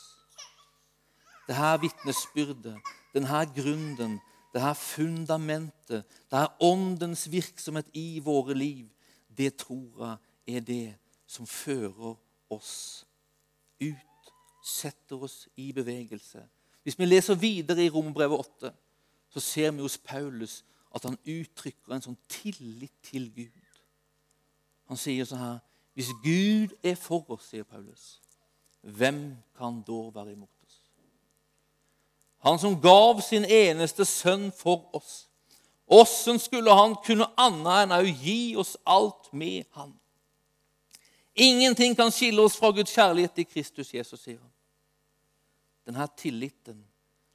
Det 1.48 1.56
her 1.58 1.80
vitnesbyrdet, 1.82 2.78
denne 3.12 3.42
grunnen, 3.56 4.20
det 4.52 4.62
her 4.62 4.74
fundamentet, 4.74 6.04
det 6.30 6.38
her 6.38 6.62
åndens 6.62 7.30
virksomhet 7.30 7.86
i 7.94 8.18
våre 8.24 8.54
liv, 8.54 8.88
det 9.36 9.56
tror 9.56 10.18
jeg 10.46 10.56
er 10.56 10.60
det 10.60 10.96
som 11.26 11.46
fører 11.46 12.16
oss 12.50 13.06
ut, 13.80 14.32
setter 14.64 15.22
oss 15.22 15.48
i 15.56 15.70
bevegelse. 15.72 16.42
Hvis 16.82 16.98
vi 16.98 17.06
leser 17.06 17.34
videre 17.34 17.84
i 17.84 17.90
Romerbrevet 17.90 18.38
8, 18.38 18.72
så 19.30 19.40
ser 19.40 19.70
vi 19.70 19.80
hos 19.80 19.98
Paulus 19.98 20.64
at 20.94 21.04
han 21.06 21.18
uttrykker 21.26 21.94
en 21.94 22.02
sånn 22.02 22.18
tillit 22.28 22.94
til 23.06 23.28
Gud. 23.34 23.82
Han 24.90 24.98
sier 24.98 25.28
sånn 25.28 25.42
her 25.42 25.58
Hvis 25.94 26.12
Gud 26.22 26.72
er 26.86 26.94
for 26.96 27.26
oss, 27.34 27.48
sier 27.50 27.66
Paulus, 27.66 28.20
hvem 28.80 29.34
kan 29.58 29.80
da 29.84 29.98
være 30.14 30.32
imot? 30.32 30.59
Han 32.40 32.58
som 32.58 32.78
gav 32.80 33.20
sin 33.20 33.44
eneste 33.44 34.06
sønn 34.08 34.48
for 34.56 34.88
oss. 34.96 35.26
Åssen 35.90 36.38
skulle 36.38 36.72
han 36.72 36.94
kunne 37.04 37.26
annet 37.36 37.82
enn 37.82 37.96
å 37.96 38.04
gi 38.06 38.54
oss 38.56 38.76
alt 38.88 39.32
med 39.32 39.66
han? 39.76 39.92
Ingenting 41.34 41.96
kan 41.98 42.12
skille 42.14 42.42
oss 42.42 42.56
fra 42.56 42.70
Guds 42.72 42.94
kjærlighet 42.94 43.42
i 43.42 43.46
Kristus 43.48 43.92
Jesus, 43.94 44.22
sier 44.22 44.38
han. 44.38 44.52
Denne 45.88 46.06
tilliten 46.16 46.78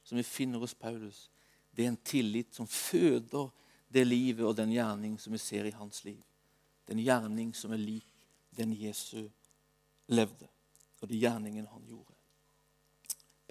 som 0.06 0.18
vi 0.18 0.24
finner 0.24 0.62
hos 0.62 0.74
Paulus, 0.74 1.26
det 1.70 1.84
er 1.84 1.92
en 1.92 2.00
tillit 2.00 2.54
som 2.56 2.66
føder 2.66 3.50
det 3.92 4.06
livet 4.08 4.46
og 4.46 4.56
den 4.56 4.72
gjerning 4.72 5.18
som 5.20 5.36
vi 5.36 5.42
ser 5.42 5.68
i 5.68 5.74
hans 5.76 6.02
liv. 6.08 6.22
Den 6.88 7.04
gjerning 7.04 7.52
som 7.54 7.74
er 7.76 7.82
lik 7.82 8.08
den 8.56 8.72
Jesu 8.72 9.28
levde, 10.08 10.48
og 11.02 11.10
de 11.10 11.20
gjerningene 11.20 11.68
han 11.68 11.84
gjorde. 11.84 12.15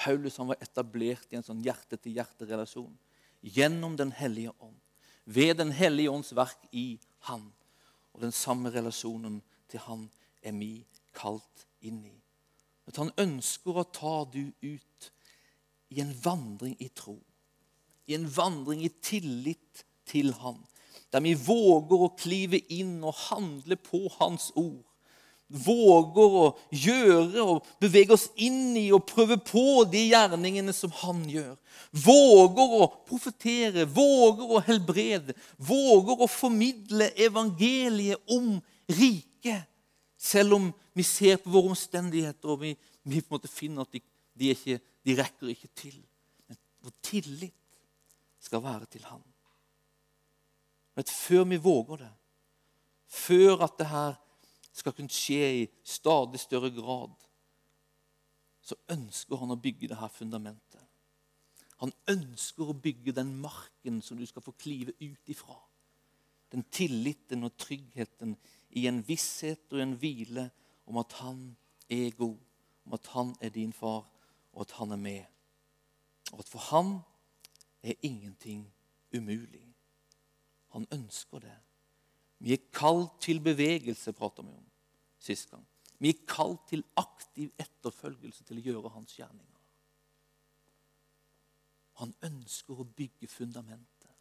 Paulus 0.06 0.38
han 0.38 0.52
var 0.52 0.62
etablert 0.62 1.32
i 1.34 1.40
en 1.40 1.46
sånn 1.46 1.64
hjerte-til-hjerte-relasjon 1.66 2.94
gjennom 3.56 3.96
Den 3.98 4.12
hellige 4.14 4.54
ånd. 4.62 4.78
Ved 5.26 5.58
Den 5.58 5.72
hellige 5.74 6.14
ånds 6.14 6.30
verk 6.38 6.68
i 6.72 7.00
Han. 7.30 7.48
Og 8.14 8.22
den 8.22 8.36
samme 8.36 8.70
relasjonen 8.70 9.42
til 9.72 9.82
Han 9.88 10.06
er 10.46 10.54
vi 10.54 10.86
kalt 11.18 11.66
inn 11.82 12.04
i. 12.06 12.14
At 12.86 13.00
han 13.02 13.10
ønsker 13.18 13.82
å 13.82 13.88
ta 13.90 14.18
du 14.30 14.44
ut 14.62 15.10
i 15.90 16.02
en 16.04 16.14
vandring 16.22 16.76
i 16.78 16.92
tro. 16.94 17.18
I 18.06 18.14
en 18.14 18.28
vandring 18.30 18.84
i 18.86 18.92
tillit 19.02 19.86
til 20.06 20.36
Han. 20.44 20.62
Der 21.10 21.24
vi 21.26 21.34
våger 21.34 22.06
å 22.06 22.14
klive 22.14 22.62
inn 22.70 23.00
og 23.02 23.18
handle 23.32 23.78
på 23.82 24.06
Hans 24.20 24.52
ord. 24.54 24.86
Våger 25.46 26.38
å 26.40 26.46
gjøre 26.74 27.44
og 27.44 27.68
bevege 27.82 28.16
oss 28.16 28.32
inn 28.42 28.74
i 28.80 28.88
og 28.96 29.04
prøve 29.06 29.38
på 29.46 29.84
de 29.92 30.02
gjerningene 30.08 30.74
som 30.74 30.94
han 31.04 31.22
gjør. 31.30 31.54
Våger 31.94 32.74
å 32.80 32.88
profetere, 33.06 33.86
våger 33.86 34.56
å 34.58 34.64
helbrede, 34.66 35.36
våger 35.62 36.26
å 36.26 36.30
formidle 36.32 37.12
evangeliet 37.28 38.34
om 38.34 38.56
riket. 38.90 39.70
Selv 40.18 40.58
om 40.58 40.72
vi 40.98 41.06
ser 41.06 41.38
på 41.44 41.54
våre 41.54 41.76
omstendigheter 41.76 42.50
og 42.50 42.64
vi, 42.64 42.74
vi 43.06 43.22
på 43.22 43.30
en 43.30 43.38
måte 43.38 43.52
finner 43.52 43.86
at 43.86 43.94
de, 43.94 44.02
de, 44.34 44.50
ikke, 44.56 44.80
de 45.06 45.18
rekker 45.20 45.54
ikke 45.54 45.70
til. 45.78 45.96
Men 46.50 46.58
vår 46.82 46.98
tillit 47.06 47.54
skal 48.42 48.66
være 48.66 48.90
til 48.90 49.06
Han. 49.12 49.22
Men 50.96 51.10
før 51.12 51.44
vi 51.52 51.62
våger 51.62 52.06
det, 52.06 52.14
før 53.06 53.62
at 53.68 53.78
det 53.78 53.92
her 53.94 54.16
skal 54.76 54.96
kunne 54.96 55.14
skje 55.14 55.46
i 55.62 55.68
stadig 55.84 56.40
større 56.40 56.72
grad, 56.76 57.14
så 58.66 58.76
ønsker 58.92 59.40
han 59.40 59.54
å 59.54 59.62
bygge 59.62 59.88
det 59.92 60.00
her 60.00 60.12
fundamentet. 60.12 60.82
Han 61.84 61.94
ønsker 62.10 62.72
å 62.72 62.78
bygge 62.78 63.14
den 63.16 63.36
marken 63.40 64.02
som 64.04 64.18
du 64.18 64.26
skal 64.28 64.44
få 64.44 64.56
klive 64.60 64.96
ut 65.00 65.32
ifra. 65.32 65.58
Den 66.52 66.64
tilliten 66.72 67.44
og 67.44 67.58
tryggheten 67.60 68.36
i 68.80 68.88
en 68.90 69.02
visshet 69.08 69.72
og 69.74 69.84
en 69.84 69.96
hvile 70.00 70.50
om 70.90 71.00
at 71.02 71.16
han 71.20 71.42
er 71.92 72.16
god, 72.18 72.38
om 72.86 72.96
at 72.98 73.10
han 73.14 73.34
er 73.44 73.54
din 73.54 73.74
far, 73.76 74.06
og 74.54 74.62
at 74.66 74.76
han 74.80 74.96
er 74.96 75.02
med. 75.02 75.24
Og 76.32 76.42
at 76.42 76.50
for 76.50 76.64
han 76.72 76.98
er 77.84 78.00
ingenting 78.02 78.66
umulig. 79.14 79.66
Han 80.74 80.88
ønsker 80.92 81.40
det. 81.40 81.58
Vi 82.40 82.54
er 82.54 82.68
kalt 82.74 83.20
til 83.24 83.40
bevegelse, 83.44 84.14
prater 84.14 84.44
vi 84.44 84.54
om 84.54 84.66
sist 85.20 85.50
gang. 85.50 85.64
Vi 86.00 86.12
er 86.12 86.26
kalt 86.28 86.68
til 86.70 86.84
aktiv 87.00 87.52
etterfølgelse 87.60 88.44
til 88.44 88.60
å 88.60 88.66
gjøre 88.66 88.92
hans 88.94 89.16
gjerninger. 89.18 89.62
Han 92.02 92.12
ønsker 92.28 92.82
å 92.82 92.88
bygge 92.98 93.30
fundamentet. 93.32 94.12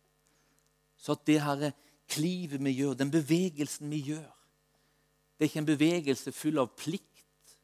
Så 0.96 1.16
at 1.16 1.27
det 1.27 1.40
her 1.42 1.72
klivet 2.09 2.62
vi 2.62 2.70
gjør, 2.79 2.94
den 2.94 3.11
bevegelsen 3.11 3.90
vi 3.90 4.03
gjør 4.12 4.31
Det 5.35 5.44
er 5.44 5.50
ikke 5.50 5.59
en 5.59 5.66
bevegelse 5.66 6.33
full 6.33 6.61
av 6.62 6.68
plikt. 6.79 7.55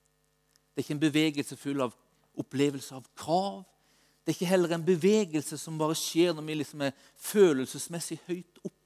Det 0.75 0.81
er 0.81 0.83
ikke 0.83 0.95
en 0.97 1.03
bevegelse 1.05 1.57
full 1.57 1.85
av 1.85 1.95
opplevelse 2.43 2.97
av 2.97 3.07
krav. 3.15 3.61
Det 4.25 4.33
er 4.33 4.37
ikke 4.37 4.49
heller 4.51 4.75
en 4.75 4.85
bevegelse 4.85 5.59
som 5.59 5.79
bare 5.79 5.95
skjer 5.95 6.35
når 6.35 6.49
vi 6.49 6.57
liksom 6.59 6.83
er 6.83 6.97
følelsesmessig 7.31 8.19
høyt 8.27 8.59
oppe. 8.65 8.80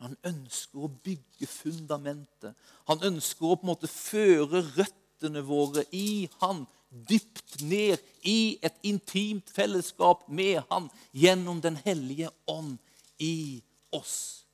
Han 0.00 0.16
ønsker 0.24 0.80
å 0.80 0.88
bygge 1.04 1.46
fundamentet. 1.46 2.56
Han 2.88 3.02
ønsker 3.04 3.50
å 3.50 3.56
på 3.58 3.66
en 3.66 3.72
måte 3.74 3.90
føre 3.90 4.62
røttene 4.78 5.42
våre 5.44 5.84
i 5.92 6.28
Han, 6.40 6.64
dypt 6.90 7.60
ned 7.62 8.00
i 8.26 8.58
et 8.66 8.80
intimt 8.88 9.52
fellesskap 9.54 10.24
med 10.28 10.62
Han 10.70 10.88
gjennom 11.12 11.60
Den 11.60 11.76
hellige 11.84 12.32
ånd 12.48 12.78
i 13.20 13.60
oss. 13.92 14.46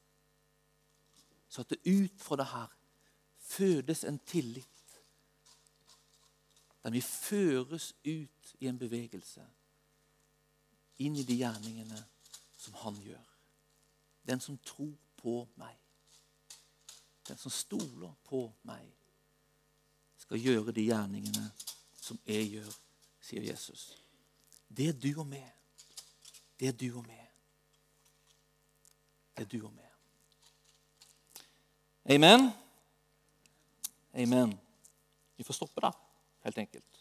Så 1.49 1.63
at 1.63 1.71
det 1.71 1.87
ut 1.87 2.19
fra 2.21 2.41
det 2.43 2.51
her 2.51 2.75
fødes 3.47 4.05
en 4.05 4.19
tillit. 4.19 4.67
Der 6.83 6.91
vi 6.91 7.01
føres 7.01 7.93
ut 8.05 8.55
i 8.59 8.67
en 8.67 8.79
bevegelse 8.79 9.47
inn 11.03 11.17
i 11.17 11.25
de 11.27 11.39
gjerningene 11.39 12.03
som 12.59 12.75
Han 12.83 12.99
gjør. 13.03 13.27
Den 14.27 14.43
som 14.43 14.59
tror 14.59 14.95
på 15.27 15.49
meg. 15.59 15.75
Den 17.27 17.39
som 17.39 17.51
stoler 17.51 18.12
på 18.29 18.45
meg, 18.62 18.85
skal 20.23 20.39
gjøre 20.39 20.75
de 20.75 20.85
gjerningene 20.87 21.49
som 21.99 22.19
jeg 22.27 22.45
gjør, 22.53 22.77
sier 23.27 23.43
Jesus. 23.49 23.89
Det 24.69 24.87
er 24.93 25.01
du 25.03 25.09
og 25.19 25.27
meg. 25.27 25.49
Det 26.61 26.69
er 26.71 26.79
du 26.79 26.87
og 26.93 27.03
meg. 27.09 27.25
Det 29.35 29.49
er 29.49 29.51
du 29.51 29.59
og 29.67 29.75
meg. 29.75 29.91
Amen. 32.15 32.47
Amen. 34.15 34.55
Vi 35.37 35.45
får 35.45 35.59
stoppe 35.59 35.83
da, 35.83 35.91
helt 36.47 36.62
enkelt. 36.62 36.96